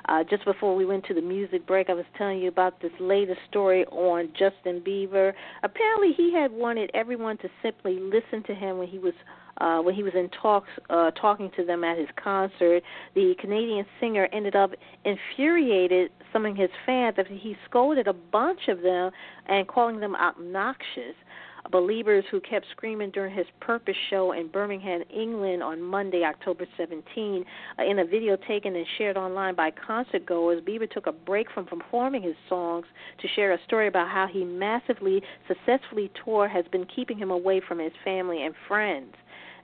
[0.09, 2.93] Uh, just before we went to the music break, I was telling you about this
[2.99, 5.33] latest story on Justin Bieber.
[5.63, 9.15] Apparently, he had wanted everyone to simply listen to him when he was
[9.59, 12.83] uh, when he was in talks uh, talking to them at his concert.
[13.15, 14.71] The Canadian singer ended up
[15.05, 19.11] infuriated some of his fans after he scolded a bunch of them
[19.47, 21.15] and calling them obnoxious
[21.71, 27.45] believers who kept screaming during his Purpose show in Birmingham, England on Monday, October 17.
[27.79, 31.51] Uh, in a video taken and shared online by concert goers, Bieber took a break
[31.53, 32.87] from performing his songs
[33.21, 37.61] to share a story about how he massively, successfully tour has been keeping him away
[37.67, 39.15] from his family and friends.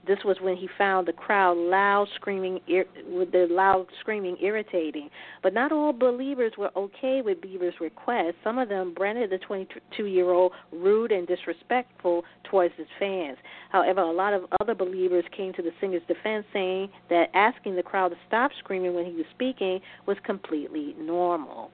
[0.07, 2.59] This was when he found the crowd loud screaming,
[3.07, 5.09] with the loud screaming irritating.
[5.43, 8.35] But not all believers were okay with Bieber's request.
[8.43, 13.37] Some of them branded the 22-year-old rude and disrespectful towards his fans.
[13.71, 17.83] However, a lot of other believers came to the singer's defense, saying that asking the
[17.83, 21.71] crowd to stop screaming when he was speaking was completely normal.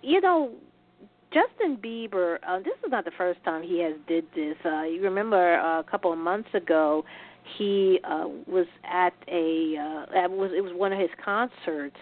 [0.00, 0.52] You know,
[1.34, 4.54] Justin Bieber, uh, this is not the first time he has did this.
[4.64, 7.04] Uh, you remember uh, a couple of months ago,
[7.58, 11.96] he uh, was at a uh, was it was one of his concerts.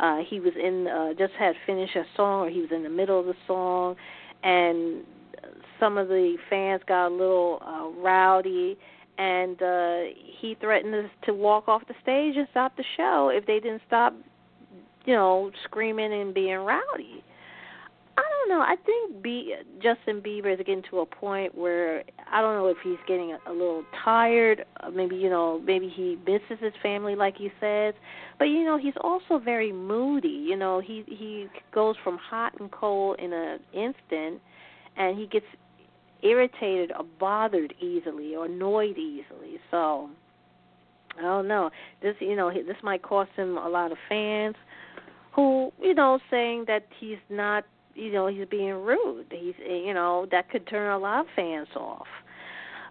[0.00, 2.88] Uh, he was in uh, just had finished a song, or he was in the
[2.88, 3.94] middle of the song,
[4.42, 5.04] and
[5.78, 8.78] some of the fans got a little uh, rowdy,
[9.18, 10.00] and uh,
[10.40, 14.14] he threatened to walk off the stage and stop the show if they didn't stop,
[15.04, 17.22] you know, screaming and being rowdy.
[18.48, 18.64] Don't know.
[18.64, 22.78] I think B, Justin Bieber is getting to a point where I don't know if
[22.82, 24.64] he's getting a, a little tired.
[24.80, 27.94] Uh, maybe you know, maybe he misses his family, like he says.
[28.38, 30.28] But you know, he's also very moody.
[30.28, 34.40] You know, he he goes from hot and cold in an instant,
[34.96, 35.46] and he gets
[36.22, 39.58] irritated or bothered easily or annoyed easily.
[39.70, 40.08] So
[41.18, 41.70] I don't know.
[42.00, 44.56] This you know this might cost him a lot of fans
[45.34, 47.64] who you know saying that he's not
[47.98, 49.26] you know he's being rude.
[49.30, 52.06] He's you know that could turn a lot of fans off.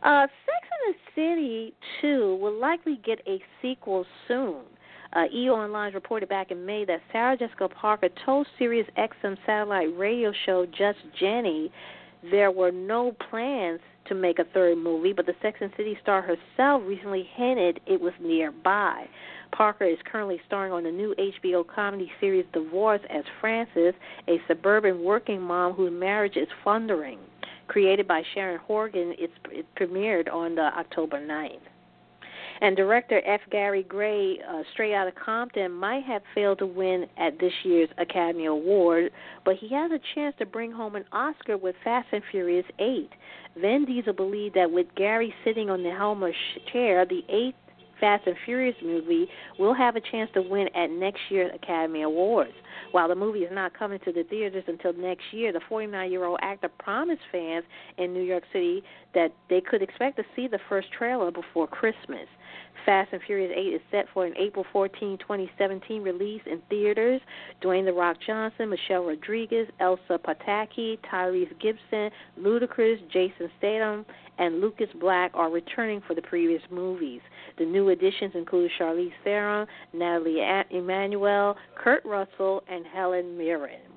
[0.03, 4.61] Uh, Sex and the City 2 will likely get a sequel soon.
[5.13, 5.49] Uh, E!
[5.49, 10.65] Online reported back in May that Sarah Jessica Parker told Sirius XM satellite radio show
[10.65, 11.71] Just Jenny
[12.31, 16.21] there were no plans to make a third movie, but the Sex and City star
[16.21, 19.05] herself recently hinted it was nearby.
[19.51, 23.93] Parker is currently starring on the new HBO comedy series Divorce as Frances,
[24.27, 27.19] a suburban working mom whose marriage is foundering.
[27.67, 31.59] Created by Sharon Horgan, it's, it premiered on the October 9th.
[32.61, 33.41] And director F.
[33.51, 37.89] Gary Gray, uh, straight out of Compton, might have failed to win at this year's
[37.97, 39.11] Academy Award,
[39.45, 43.09] but he has a chance to bring home an Oscar with Fast and Furious 8.
[43.59, 46.33] Vin Diesel believed that with Gary sitting on the helm of
[46.71, 47.55] chair, the eighth
[47.99, 49.27] Fast and Furious movie
[49.57, 52.53] will have a chance to win at next year's Academy Awards.
[52.91, 56.25] While the movie is not coming to the theaters until next year, the 49 year
[56.25, 57.65] old actor promised fans
[57.97, 58.83] in New York City
[59.13, 62.27] that they could expect to see the first trailer before Christmas.
[62.85, 67.19] Fast and Furious 8 is set for an April 14, 2017 release in theaters.
[67.61, 74.05] Dwayne The Rock Johnson, Michelle Rodriguez, Elsa Pataky, Tyrese Gibson, Ludacris, Jason Statham,
[74.37, 77.19] and Lucas Black are returning for the previous movies.
[77.57, 83.96] The new additions include Charlize Theron, Nathalie Emmanuel, Kurt Russell, and Helen Mirren.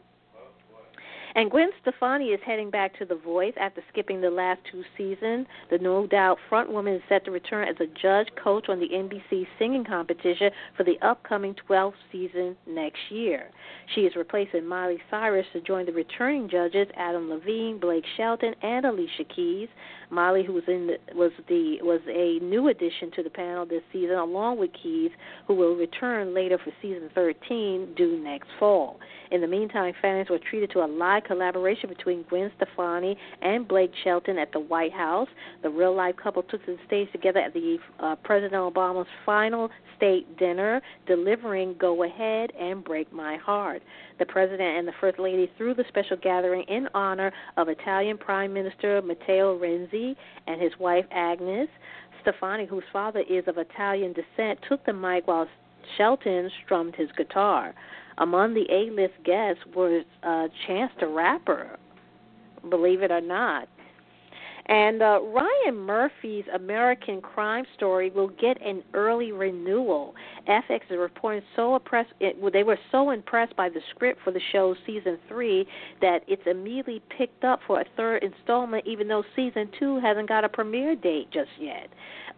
[1.35, 5.47] And Gwen Stefani is heading back to The Voice after skipping the last two seasons.
[5.70, 9.47] The No Doubt frontwoman is set to return as a judge coach on the NBC
[9.59, 13.51] singing competition for the upcoming 12th season next year.
[13.95, 18.85] She is replacing Miley Cyrus to join the returning judges Adam Levine, Blake Shelton, and
[18.87, 19.68] Alicia Keys.
[20.11, 23.83] Miley, who was in the, was the was a new addition to the panel this
[23.93, 25.12] season, along with Keys,
[25.47, 28.99] who will return later for season 13 due next fall.
[29.31, 33.93] In the meantime, fans were treated to a live collaboration between Gwen Stefani and Blake
[34.03, 35.28] Shelton at the White House.
[35.62, 39.70] The real life couple took to the stage together at the uh, President Obama's final
[39.97, 43.83] state dinner, delivering Go Ahead and Break My Heart.
[44.18, 48.53] The President and the First Lady threw the special gathering in honor of Italian Prime
[48.53, 50.16] Minister Matteo Renzi
[50.49, 51.68] and his wife Agnes.
[52.22, 55.47] Stefani, whose father is of Italian descent, took the mic while
[55.97, 57.74] Shelton strummed his guitar.
[58.21, 61.79] Among the A-list guests was uh, Chance the Rapper,
[62.68, 63.66] believe it or not.
[64.71, 70.14] And uh, Ryan Murphy's American Crime Story will get an early renewal.
[70.49, 72.11] FX is reporting so impressed.
[72.21, 75.66] It, well, they were so impressed by the script for the show's season three
[76.01, 80.45] that it's immediately picked up for a third installment, even though season two hasn't got
[80.45, 81.89] a premiere date just yet.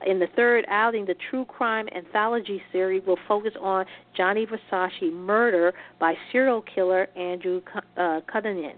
[0.07, 3.85] In the third outing, the true crime anthology series will focus on
[4.17, 7.61] Gianni Versace murder by serial killer Andrew
[7.99, 8.77] uh, Cunanan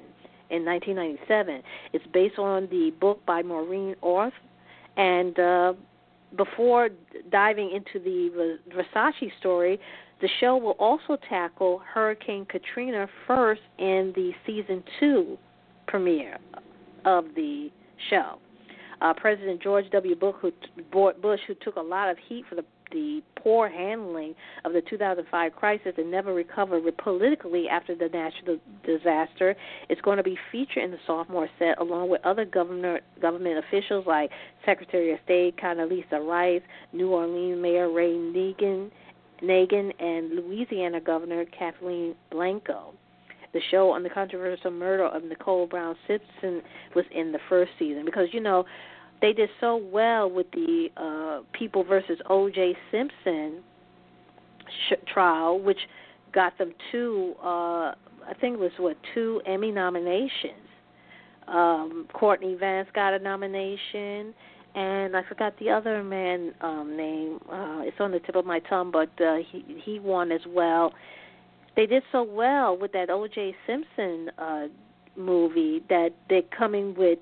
[0.51, 1.63] in 1997.
[1.93, 4.33] It's based on the book by Maureen Orth,
[4.97, 5.73] and uh,
[6.37, 6.91] before
[7.31, 9.79] diving into the Versace story,
[10.21, 15.37] the show will also tackle Hurricane Katrina first in the season two
[15.87, 16.39] premiere
[17.05, 17.71] of the
[18.11, 18.39] show.
[19.01, 20.15] Uh, President George W.
[20.15, 20.53] Bush who,
[21.21, 22.65] Bush, who took a lot of heat for the
[22.95, 24.35] the poor handling
[24.65, 29.55] of the 2005 crisis and never recovered politically after the natural disaster
[29.91, 34.07] is going to be featured in the sophomore set along with other governor, government officials
[34.07, 34.31] like
[34.65, 38.91] Secretary of State Condoleezza Rice, New Orleans Mayor Ray Nagin,
[39.43, 42.95] Nagin and Louisiana Governor Kathleen Blanco.
[43.53, 46.63] The show on the controversial murder of Nicole Brown Simpson
[46.97, 48.65] was in the first season because you know
[49.21, 52.77] they did so well with the uh, People versus O.J.
[52.91, 53.63] Simpson
[54.89, 55.79] sh- trial, which
[56.33, 57.35] got them two.
[57.43, 57.95] Uh,
[58.27, 60.69] I think it was what two Emmy nominations.
[61.47, 64.35] Um, Courtney Vance got a nomination,
[64.75, 67.39] and I forgot the other man um, name.
[67.51, 70.93] Uh, it's on the tip of my tongue, but uh, he he won as well.
[71.77, 73.55] They did so well with that O.J.
[73.67, 74.67] Simpson uh,
[75.17, 77.19] movie that they're coming with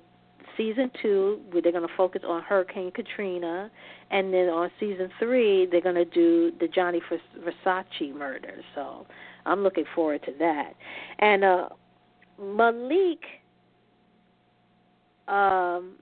[0.57, 3.71] season two, they're going to focus on Hurricane Katrina,
[4.11, 8.61] and then on season three, they're going to do the Gianni Versace murder.
[8.75, 9.05] So
[9.45, 10.73] I'm looking forward to that.
[11.19, 11.69] And uh,
[12.39, 13.19] Malik
[15.27, 15.95] um,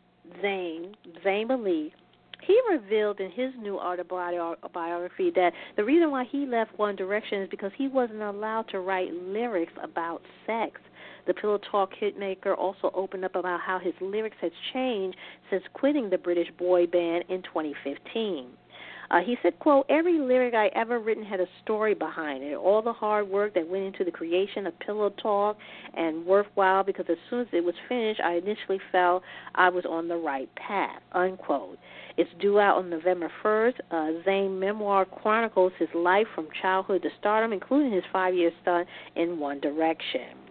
[0.44, 0.94] Zayn,
[1.26, 1.94] Zayn Malik,
[2.42, 7.50] he revealed in his new autobiography that the reason why he left One Direction is
[7.50, 10.82] because he wasn't allowed to write lyrics about sex.
[11.28, 15.18] The Pillow Talk hitmaker also opened up about how his lyrics has changed
[15.50, 18.48] since quitting the British boy band in 2015.
[19.12, 22.56] Uh, he said, quote, every lyric I ever written had a story behind it.
[22.56, 25.58] All the hard work that went into the creation of Pillow Talk
[25.94, 30.08] and worthwhile because as soon as it was finished, I initially felt I was on
[30.08, 31.78] the right path, unquote.
[32.16, 33.74] It's due out on November 1st.
[33.92, 39.60] Uh, memoir chronicles his life from childhood to stardom, including his five-year stint in One
[39.60, 40.51] Direction.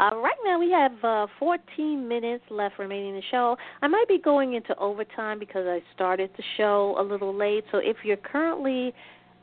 [0.00, 3.54] Uh, right now we have uh, 14 minutes left remaining in the show.
[3.82, 7.64] I might be going into overtime because I started the show a little late.
[7.70, 8.94] So if you're currently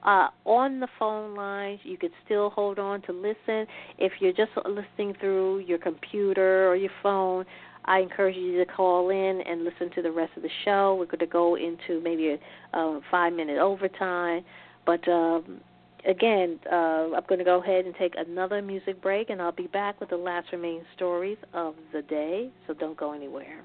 [0.01, 3.67] uh, on the phone lines, you could still hold on to listen.
[3.99, 7.45] If you're just listening through your computer or your phone,
[7.85, 10.95] I encourage you to call in and listen to the rest of the show.
[10.97, 12.35] We're going to go into maybe
[12.73, 14.43] a, a five minute overtime.
[14.87, 15.61] But um,
[16.05, 19.67] again, uh, I'm going to go ahead and take another music break, and I'll be
[19.67, 22.49] back with the last remaining stories of the day.
[22.67, 23.63] So don't go anywhere.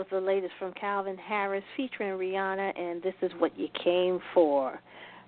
[0.00, 4.80] Was the latest from Calvin Harris featuring Rihanna, and this is what you came for.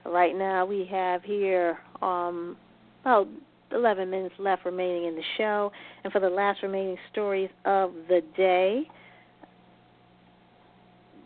[0.06, 2.56] Right now, we have here um,
[3.02, 3.28] about
[3.70, 5.70] 11 minutes left remaining in the show,
[6.04, 8.88] and for the last remaining stories of the day,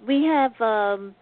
[0.05, 1.15] we have, um,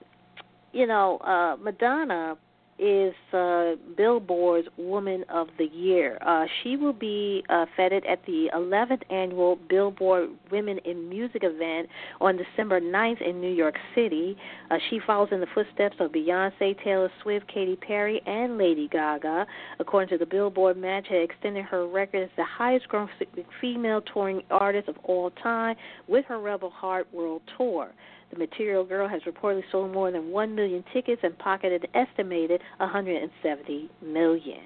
[0.72, 2.38] you know, uh, Madonna
[2.78, 6.18] is uh, Billboard's Woman of the Year.
[6.20, 11.88] Uh, she will be uh, feted at the 11th annual Billboard Women in Music event
[12.20, 14.36] on December 9th in New York City.
[14.70, 19.46] Uh, she follows in the footsteps of Beyonce, Taylor Swift, Katy Perry, and Lady Gaga.
[19.78, 23.08] According to the Billboard match, had extended her record as the highest-grossing
[23.60, 25.76] female touring artist of all time
[26.08, 27.92] with her Rebel Heart World Tour.
[28.34, 32.60] The Material Girl has reportedly sold more than 1 million tickets and pocketed an estimated
[32.78, 34.60] 170 million.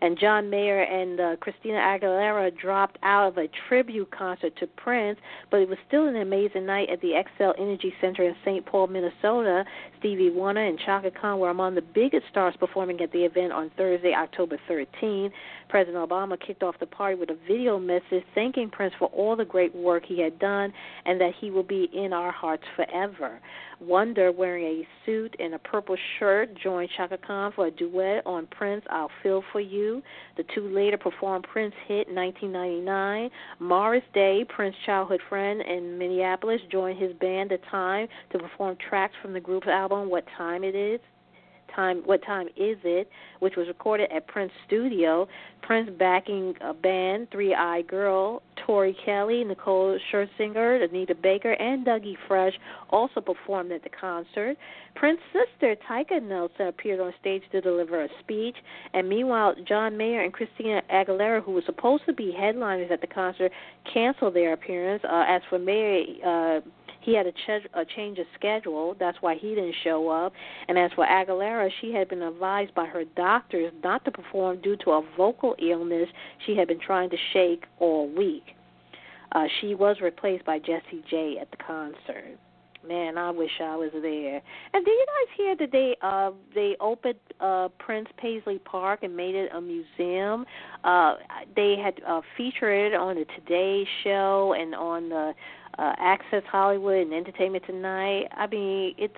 [0.00, 5.18] And John Mayer and uh, Christina Aguilera dropped out of a tribute concert to Prince,
[5.50, 8.64] but it was still an amazing night at the Xcel Energy Center in St.
[8.64, 9.64] Paul, Minnesota.
[10.04, 13.70] Stevie Wonder and Chaka Khan were among the biggest stars performing at the event on
[13.74, 15.32] Thursday, October 13.
[15.70, 19.46] President Obama kicked off the party with a video message thanking Prince for all the
[19.46, 20.74] great work he had done
[21.06, 23.40] and that he will be in our hearts forever.
[23.80, 28.46] Wonder, wearing a suit and a purple shirt, joined Chaka Khan for a duet on
[28.46, 30.02] Prince, I'll Feel For You.
[30.36, 33.30] The two later performed Prince hit 1999.
[33.58, 39.14] Morris Day, Prince's childhood friend in Minneapolis, joined his band The Time to perform tracks
[39.20, 41.00] from the group's album What Time It Is
[41.74, 43.08] time what time is it
[43.40, 45.26] which was recorded at prince studio.
[45.62, 52.16] Prince backing a band three eye girl tori kelly nicole scherzinger anita baker and dougie
[52.28, 52.52] fresh
[52.90, 54.56] also performed at the concert.
[54.94, 58.56] Prince's sister tyka nelson appeared on stage to deliver a speech.
[58.92, 63.08] And meanwhile john mayer and christina aguilera who were supposed to be headliners at the
[63.08, 63.50] concert
[63.92, 65.02] canceled their appearance.
[65.04, 66.60] Uh, as for mayer uh
[67.04, 68.96] he had a, ch- a change of schedule.
[68.98, 70.32] That's why he didn't show up.
[70.68, 74.76] And as for Aguilera, she had been advised by her doctors not to perform due
[74.84, 76.08] to a vocal illness
[76.46, 78.44] she had been trying to shake all week.
[79.32, 82.38] Uh, she was replaced by Jessie J at the concert.
[82.86, 84.42] Man, I wish I was there.
[84.74, 89.16] And did you guys hear that they uh they opened uh Prince Paisley Park and
[89.16, 90.44] made it a museum?
[90.84, 91.14] Uh
[91.56, 95.32] they had uh featured it on the Today show and on the
[95.78, 98.26] uh, Access Hollywood and Entertainment Tonight.
[98.36, 99.14] I mean, it's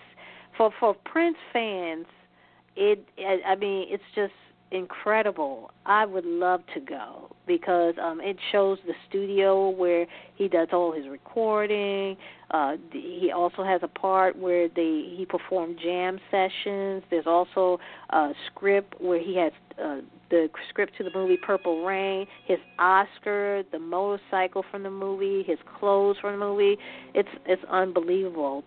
[0.56, 2.06] for for Prince fans.
[2.76, 3.06] It
[3.46, 4.32] I mean, it's just
[4.72, 5.70] incredible.
[5.84, 10.92] I would love to go because um it shows the studio where he does all
[10.92, 12.16] his recording.
[12.50, 17.04] Uh he also has a part where they he performed jam sessions.
[17.10, 17.78] There's also
[18.10, 19.52] a script where he has
[19.82, 20.00] uh
[20.30, 25.58] the script to the movie Purple Rain, his Oscar, the motorcycle from the movie, his
[25.78, 26.76] clothes from the movie.
[27.14, 28.64] It's it's unbelievable.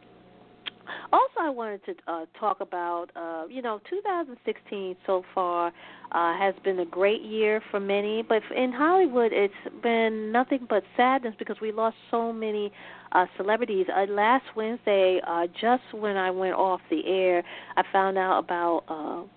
[1.11, 5.67] Also, I wanted to uh, talk about, uh, you know, 2016 so far
[6.11, 9.53] uh, has been a great year for many, but in Hollywood, it's
[9.83, 12.71] been nothing but sadness because we lost so many
[13.11, 13.85] uh, celebrities.
[13.95, 17.43] Uh, last Wednesday, uh, just when I went off the air,
[17.77, 19.27] I found out about uh,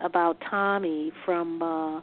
[0.00, 2.00] about Tommy from uh,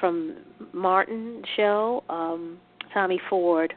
[0.00, 0.36] from
[0.72, 2.58] Martin show, um,
[2.92, 3.74] Tommy Ford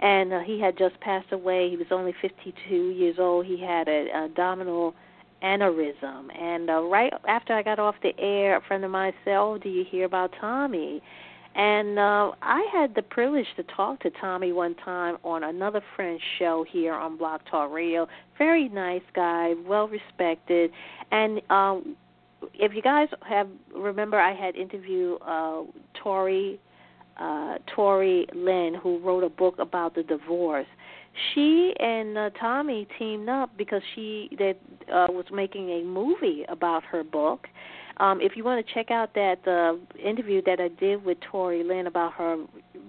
[0.00, 1.70] and uh, he had just passed away.
[1.70, 3.46] He was only 52 years old.
[3.46, 4.94] He had a, abdominal
[5.42, 9.36] aneurysm, and uh, right after I got off the air, a friend of mine said,
[9.36, 11.02] "Oh, do you hear about Tommy?"
[11.56, 16.22] And uh, I had the privilege to talk to Tommy one time on another friend's
[16.38, 18.08] show here on Blog Talk Radio.
[18.36, 20.72] Very nice guy, well respected,
[21.12, 21.96] and um,
[22.54, 25.62] if you guys have remember, I had interviewed uh,
[26.02, 26.60] Tori
[27.18, 30.66] uh, Tori Lynn, who wrote a book about the divorce.
[31.32, 34.56] She and uh, Tommy teamed up because she that
[34.92, 37.46] uh, was making a movie about her book.
[37.98, 41.62] Um, if you want to check out that uh, interview that I did with Tori
[41.62, 42.44] Lynn about her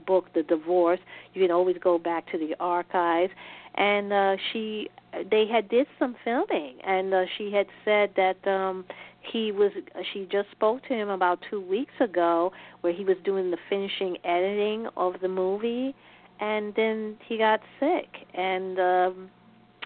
[0.08, 1.00] book, The Divorce,
[1.34, 3.32] you can always go back to the archives.
[3.76, 4.90] And uh, she,
[5.30, 8.86] they had did some filming, and uh, she had said that um,
[9.32, 9.72] he was
[10.14, 12.52] she just spoke to him about two weeks ago
[12.82, 15.96] where he was doing the finishing editing of the movie
[16.40, 18.08] and then he got sick.
[18.34, 19.30] And um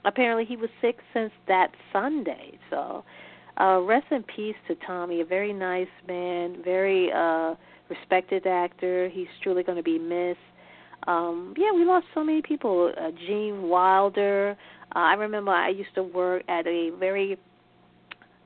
[0.05, 2.57] apparently he was sick since that sunday.
[2.69, 3.03] So
[3.59, 7.55] uh rest in peace to tommy a very nice man very uh
[7.89, 9.09] respected actor.
[9.09, 10.39] He's truly going to be missed.
[11.07, 12.91] Um yeah we lost so many people.
[12.99, 14.57] Uh, gene wilder.
[14.95, 17.37] Uh, i remember i used to work at a very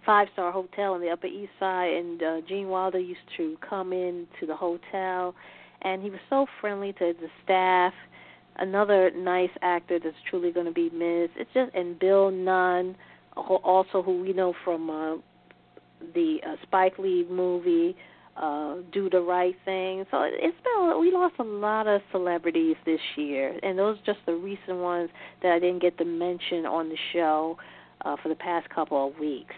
[0.06, 3.94] five star hotel on the Upper East Side, and uh, Gene Wilder used to come
[3.94, 5.36] in to the hotel,
[5.82, 7.94] and he was so friendly to the staff.
[8.58, 11.34] Another nice actor that's truly going to be missed.
[11.38, 12.96] It's just and Bill Nunn,
[13.36, 15.16] also who we know from uh,
[16.14, 17.96] the uh, Spike Lee movie.
[18.36, 20.04] Uh, do the right thing.
[20.10, 24.26] So it's been we lost a lot of celebrities this year, and those are just
[24.26, 25.12] the recent ones
[25.44, 27.58] that I didn't get to mention on the show
[28.04, 29.54] uh, for the past couple of weeks.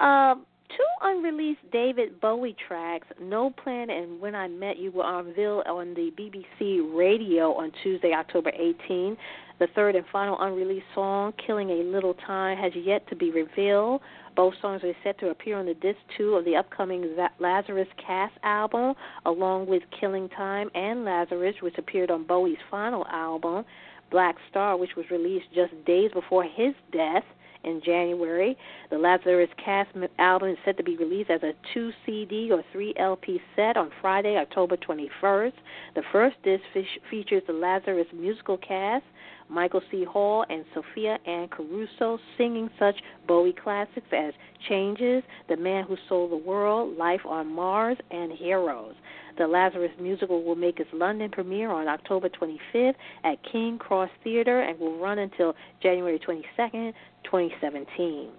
[0.00, 0.36] Uh,
[0.68, 5.94] two unreleased David Bowie tracks, No Plan and When I Met You, were unveiled on
[5.94, 9.16] the BBC radio on Tuesday, October 18.
[9.58, 14.00] The third and final unreleased song, Killing a Little Time, has yet to be revealed.
[14.36, 18.34] Both songs are set to appear on the disc two of the upcoming Lazarus Cast
[18.44, 18.94] album,
[19.26, 23.64] along with Killing Time and Lazarus, which appeared on Bowie's final album,
[24.12, 27.24] Black Star, which was released just days before his death
[27.64, 28.56] in January.
[28.90, 32.94] The Lazarus Cast album is set to be released as a two CD or three
[32.96, 35.52] LP set on Friday, October 21st.
[35.94, 36.62] The first disc
[37.10, 39.04] features the Lazarus musical cast,
[39.48, 40.04] Michael C.
[40.04, 42.96] Hall and Sophia Anne Caruso singing such
[43.26, 44.34] Bowie classics as
[44.68, 48.94] Changes, The Man Who Sold the World, Life on Mars, and Heroes.
[49.38, 52.94] The Lazarus musical will make its London premiere on October 25th
[53.24, 56.92] at King Cross Theatre and will run until January 22nd,
[57.24, 58.30] 2017.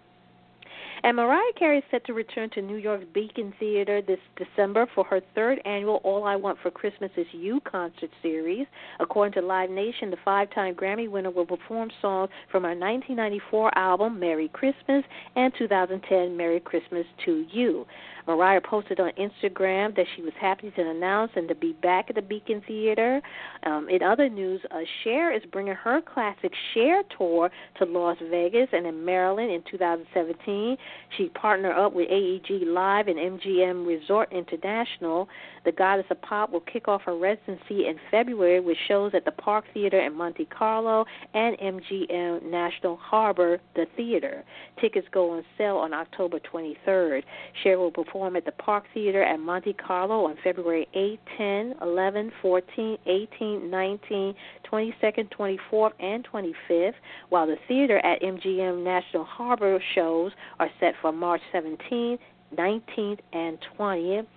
[1.04, 5.06] And Mariah Carey is set to return to New York's Beacon Theater this December for
[5.06, 8.68] her third annual All I Want for Christmas Is You concert series.
[9.00, 13.78] According to Live Nation, the five time Grammy winner will perform songs from her 1994
[13.78, 15.06] album Merry Christmas
[15.38, 17.86] and 2010 Merry Christmas to You.
[18.30, 22.16] Mariah posted on Instagram that she was happy to announce and to be back at
[22.16, 23.20] the Beacon Theater.
[23.64, 27.50] Um, in other news, uh, Cher is bringing her classic Cher tour
[27.80, 30.78] to Las Vegas and in Maryland in 2017.
[31.18, 35.28] She partnered up with AEG Live and MGM Resort International.
[35.66, 39.32] The Goddess of Pop will kick off her residency in February with shows at the
[39.32, 41.04] Park Theater in Monte Carlo
[41.34, 44.44] and MGM National Harbor, the theater.
[44.80, 47.24] Tickets go on sale on October 23rd.
[47.64, 52.32] Cher will perform at the Park Theater at Monte Carlo on February 8, 10, 11,
[52.42, 54.36] 14, 18, 19,
[54.72, 56.94] 22nd, 24th, and 25th,
[57.30, 62.20] while the theater at MGM National Harbor shows are set for March 17th,
[62.56, 64.28] 19th, and 20th.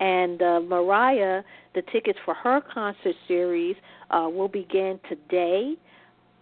[0.00, 1.42] And uh, Mariah,
[1.74, 3.76] the tickets for her concert series
[4.10, 5.74] uh, will begin today.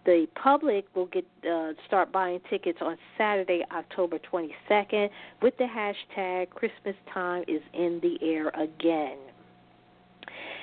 [0.05, 5.09] The public will get uh, start buying tickets on Saturday, October 22nd,
[5.41, 9.17] with the hashtag Christmas time is in the air again.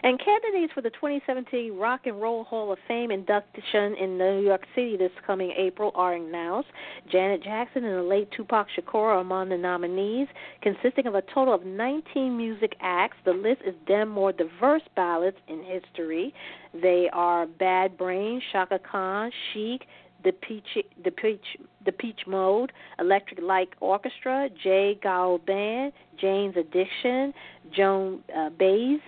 [0.02, 4.64] And candidates for the 2017 Rock and Roll Hall of Fame induction in New York
[4.74, 6.68] City this coming April are announced.
[7.10, 10.28] Janet Jackson and the late Tupac Shakur are among the nominees,
[10.62, 13.16] consisting of a total of 19 music acts.
[13.24, 16.32] The list is them more diverse ballads in history.
[16.80, 19.82] They are Bad Brain, Chaka Khan, Chic,
[20.22, 24.98] Depeche, the Peach, Depeche Mode, Electric Light Orchestra, J.
[25.02, 27.32] Gow Band, Jane's Addiction,
[27.74, 29.00] Joan uh, Baez,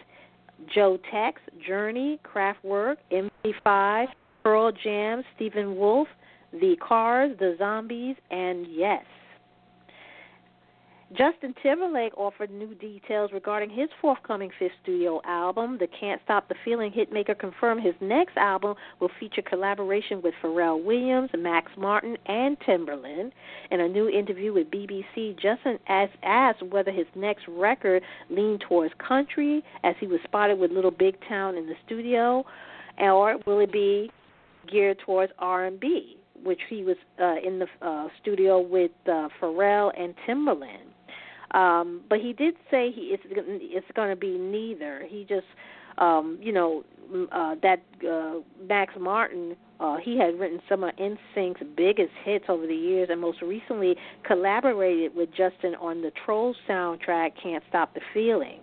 [0.74, 4.06] Joe Tex, Journey, Kraftwerk, MC5,
[4.42, 6.06] Pearl Jam, Steppenwolf,
[6.52, 9.04] The Cars, The Zombies, and Yes.
[11.16, 15.76] Justin Timberlake offered new details regarding his forthcoming fifth studio album.
[15.80, 20.82] The Can't Stop the Feeling hitmaker confirmed his next album will feature collaboration with Pharrell
[20.84, 23.32] Williams, Max Martin, and Timbaland.
[23.72, 29.64] In a new interview with BBC, Justin asked whether his next record leaned towards country,
[29.82, 32.44] as he was spotted with Little Big Town in the studio,
[32.98, 34.12] or will it be
[34.70, 40.14] geared towards R&B, which he was uh, in the uh, studio with uh, Pharrell and
[40.28, 40.89] Timbaland.
[41.52, 45.04] Um, but he did say he it's it's going to be neither.
[45.08, 45.46] He just
[45.98, 46.84] um, you know
[47.32, 52.66] uh, that uh, Max Martin uh, he had written some of NSYNC's biggest hits over
[52.66, 58.00] the years, and most recently collaborated with Justin on the Trolls soundtrack "Can't Stop the
[58.14, 58.60] Feeling."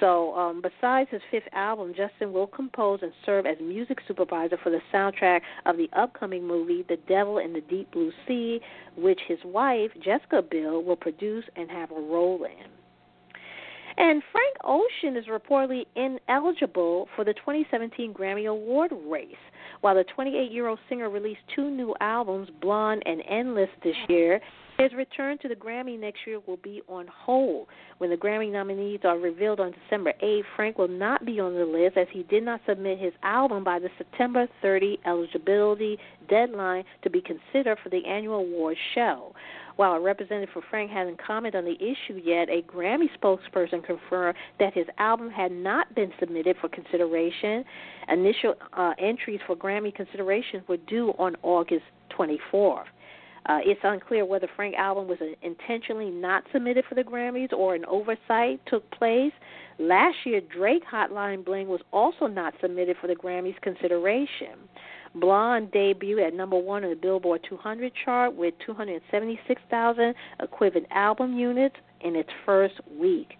[0.00, 4.70] So, um, besides his fifth album, Justin will compose and serve as music supervisor for
[4.70, 8.60] the soundtrack of the upcoming movie The Devil in the Deep Blue Sea,
[8.96, 12.70] which his wife, Jessica Biel, will produce and have a role in.
[13.96, 19.34] And Frank Ocean is reportedly ineligible for the 2017 Grammy Award race.
[19.82, 24.40] While the 28 year old singer released two new albums, Blonde and Endless, this year,
[24.82, 27.68] his return to the Grammy next year will be on hold.
[27.98, 31.64] When the Grammy nominees are revealed on December 8th, Frank will not be on the
[31.64, 37.10] list as he did not submit his album by the September 30 eligibility deadline to
[37.10, 39.32] be considered for the annual awards show.
[39.76, 44.36] While a representative for Frank hasn't commented on the issue yet, a Grammy spokesperson confirmed
[44.58, 47.64] that his album had not been submitted for consideration.
[48.08, 51.84] Initial uh, entries for Grammy consideration were due on August
[52.18, 52.84] 24th.
[53.46, 57.84] Uh, it's unclear whether Frank album was intentionally not submitted for the Grammys or an
[57.86, 59.32] oversight took place.
[59.78, 64.68] Last year, Drake Hotline Bling was also not submitted for the Grammys consideration.
[65.14, 71.76] Blonde debuted at number one on the Billboard 200 chart with 276,000 equivalent album units
[72.00, 73.34] in its first week.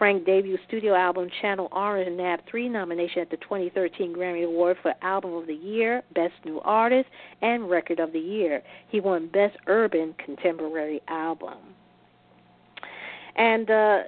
[0.00, 4.94] Frank debut studio album Channel Orange nabbed three nominations at the 2013 Grammy Award for
[5.02, 7.06] Album of the Year, Best New Artist,
[7.42, 8.62] and Record of the Year.
[8.88, 11.58] He won Best Urban Contemporary Album.
[13.36, 13.98] And uh,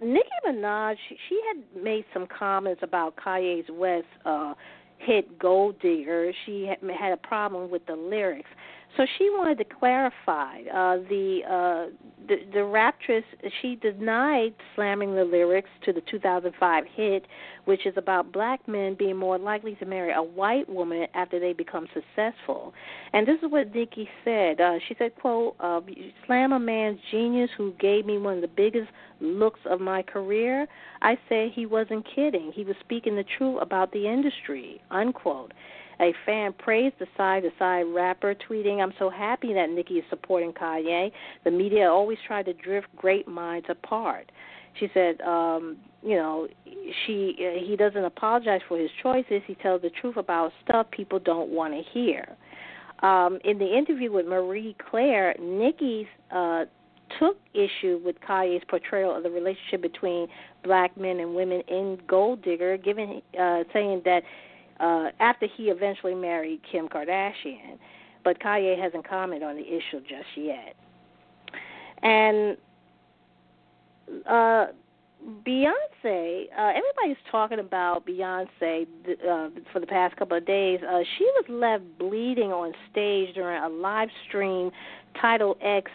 [0.00, 0.96] Nicki Minaj,
[1.28, 4.54] she had made some comments about Kanye's West uh,
[4.96, 6.32] hit Gold Digger.
[6.46, 8.48] She had, had a problem with the lyrics.
[8.96, 11.90] So she wanted to clarify uh, the, uh,
[12.28, 13.22] the the raptress.
[13.62, 17.26] She denied slamming the lyrics to the 2005 hit,
[17.64, 21.54] which is about black men being more likely to marry a white woman after they
[21.54, 22.74] become successful.
[23.14, 24.60] And this is what Nicki said.
[24.60, 25.80] Uh, she said, "quote uh,
[26.26, 28.90] Slam a man's genius who gave me one of the biggest
[29.20, 30.66] looks of my career.
[31.00, 32.52] I said he wasn't kidding.
[32.54, 35.52] He was speaking the truth about the industry." Unquote.
[36.00, 40.04] A fan praised the side to side rapper, tweeting, I'm so happy that Nicki is
[40.10, 41.12] supporting Kanye.
[41.44, 44.30] The media always try to drift great minds apart.
[44.80, 46.48] She said, um, you know,
[47.06, 49.42] she uh, he doesn't apologize for his choices.
[49.46, 52.36] He tells the truth about stuff people don't want to hear.
[53.02, 56.64] Um, in the interview with Marie Claire, Nicki uh,
[57.18, 60.28] took issue with Kanye's portrayal of the relationship between
[60.64, 64.22] black men and women in Gold Digger, giving uh, saying that
[64.80, 67.78] uh, after he eventually married Kim Kardashian.
[68.24, 70.76] But Kanye hasn't commented on the issue just yet.
[72.02, 72.56] And
[74.26, 74.66] uh,
[75.46, 80.80] Beyonce, uh, everybody's talking about Beyonce uh, for the past couple of days.
[80.82, 84.70] Uh, she was left bleeding on stage during a live stream
[85.20, 85.90] Tidal X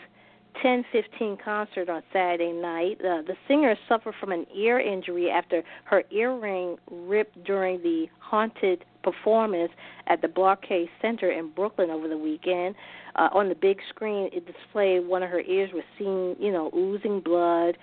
[0.64, 3.00] 10:15 concert on Saturday night.
[3.00, 8.84] Uh, the singer suffered from an ear injury after her earring ripped during the haunted
[9.04, 9.72] performance
[10.08, 12.76] at the Barclays Center in Brooklyn over the weekend.
[13.16, 16.72] Uh, on the big screen, it displayed one of her ears was seen, you know,
[16.76, 17.78] oozing blood.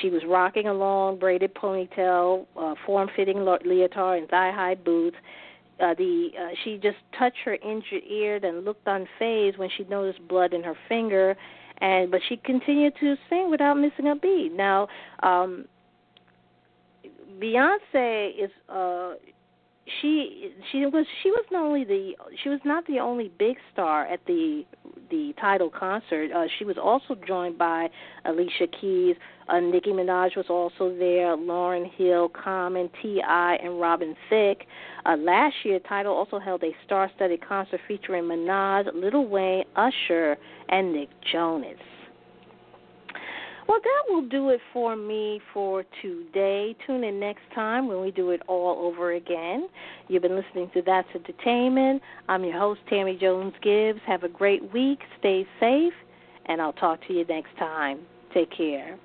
[0.00, 5.16] She was rocking a long braided ponytail, uh, form-fitting leotard, and thigh-high boots.
[5.78, 10.26] Uh, the uh, she just touched her injured ear, then looked unfazed when she noticed
[10.26, 11.36] blood in her finger
[11.78, 14.52] and but she continued to sing without missing a beat.
[14.52, 14.88] Now,
[15.22, 15.66] um,
[17.40, 19.14] Beyonce is uh,
[20.00, 22.12] she she was she was not only the
[22.42, 24.64] she was not the only big star at the
[25.10, 26.32] the Tidal concert.
[26.32, 27.88] Uh, she was also joined by
[28.24, 29.14] Alicia Keys.
[29.48, 31.36] Uh, Nicki Minaj was also there.
[31.36, 34.66] Lauryn Hill, Common, T.I., and Robin Thicke.
[35.04, 40.36] Uh, last year, Tidal also held a star-studded concert featuring Minaj, Lil Wayne, Usher,
[40.68, 41.78] and Nick Jonas.
[43.68, 46.76] Well, that will do it for me for today.
[46.86, 49.68] Tune in next time when we do it all over again.
[50.08, 52.00] You've been listening to That's Entertainment.
[52.28, 54.00] I'm your host, Tammy Jones Gibbs.
[54.06, 55.00] Have a great week.
[55.18, 55.92] Stay safe,
[56.46, 58.00] and I'll talk to you next time.
[58.32, 58.98] Take care.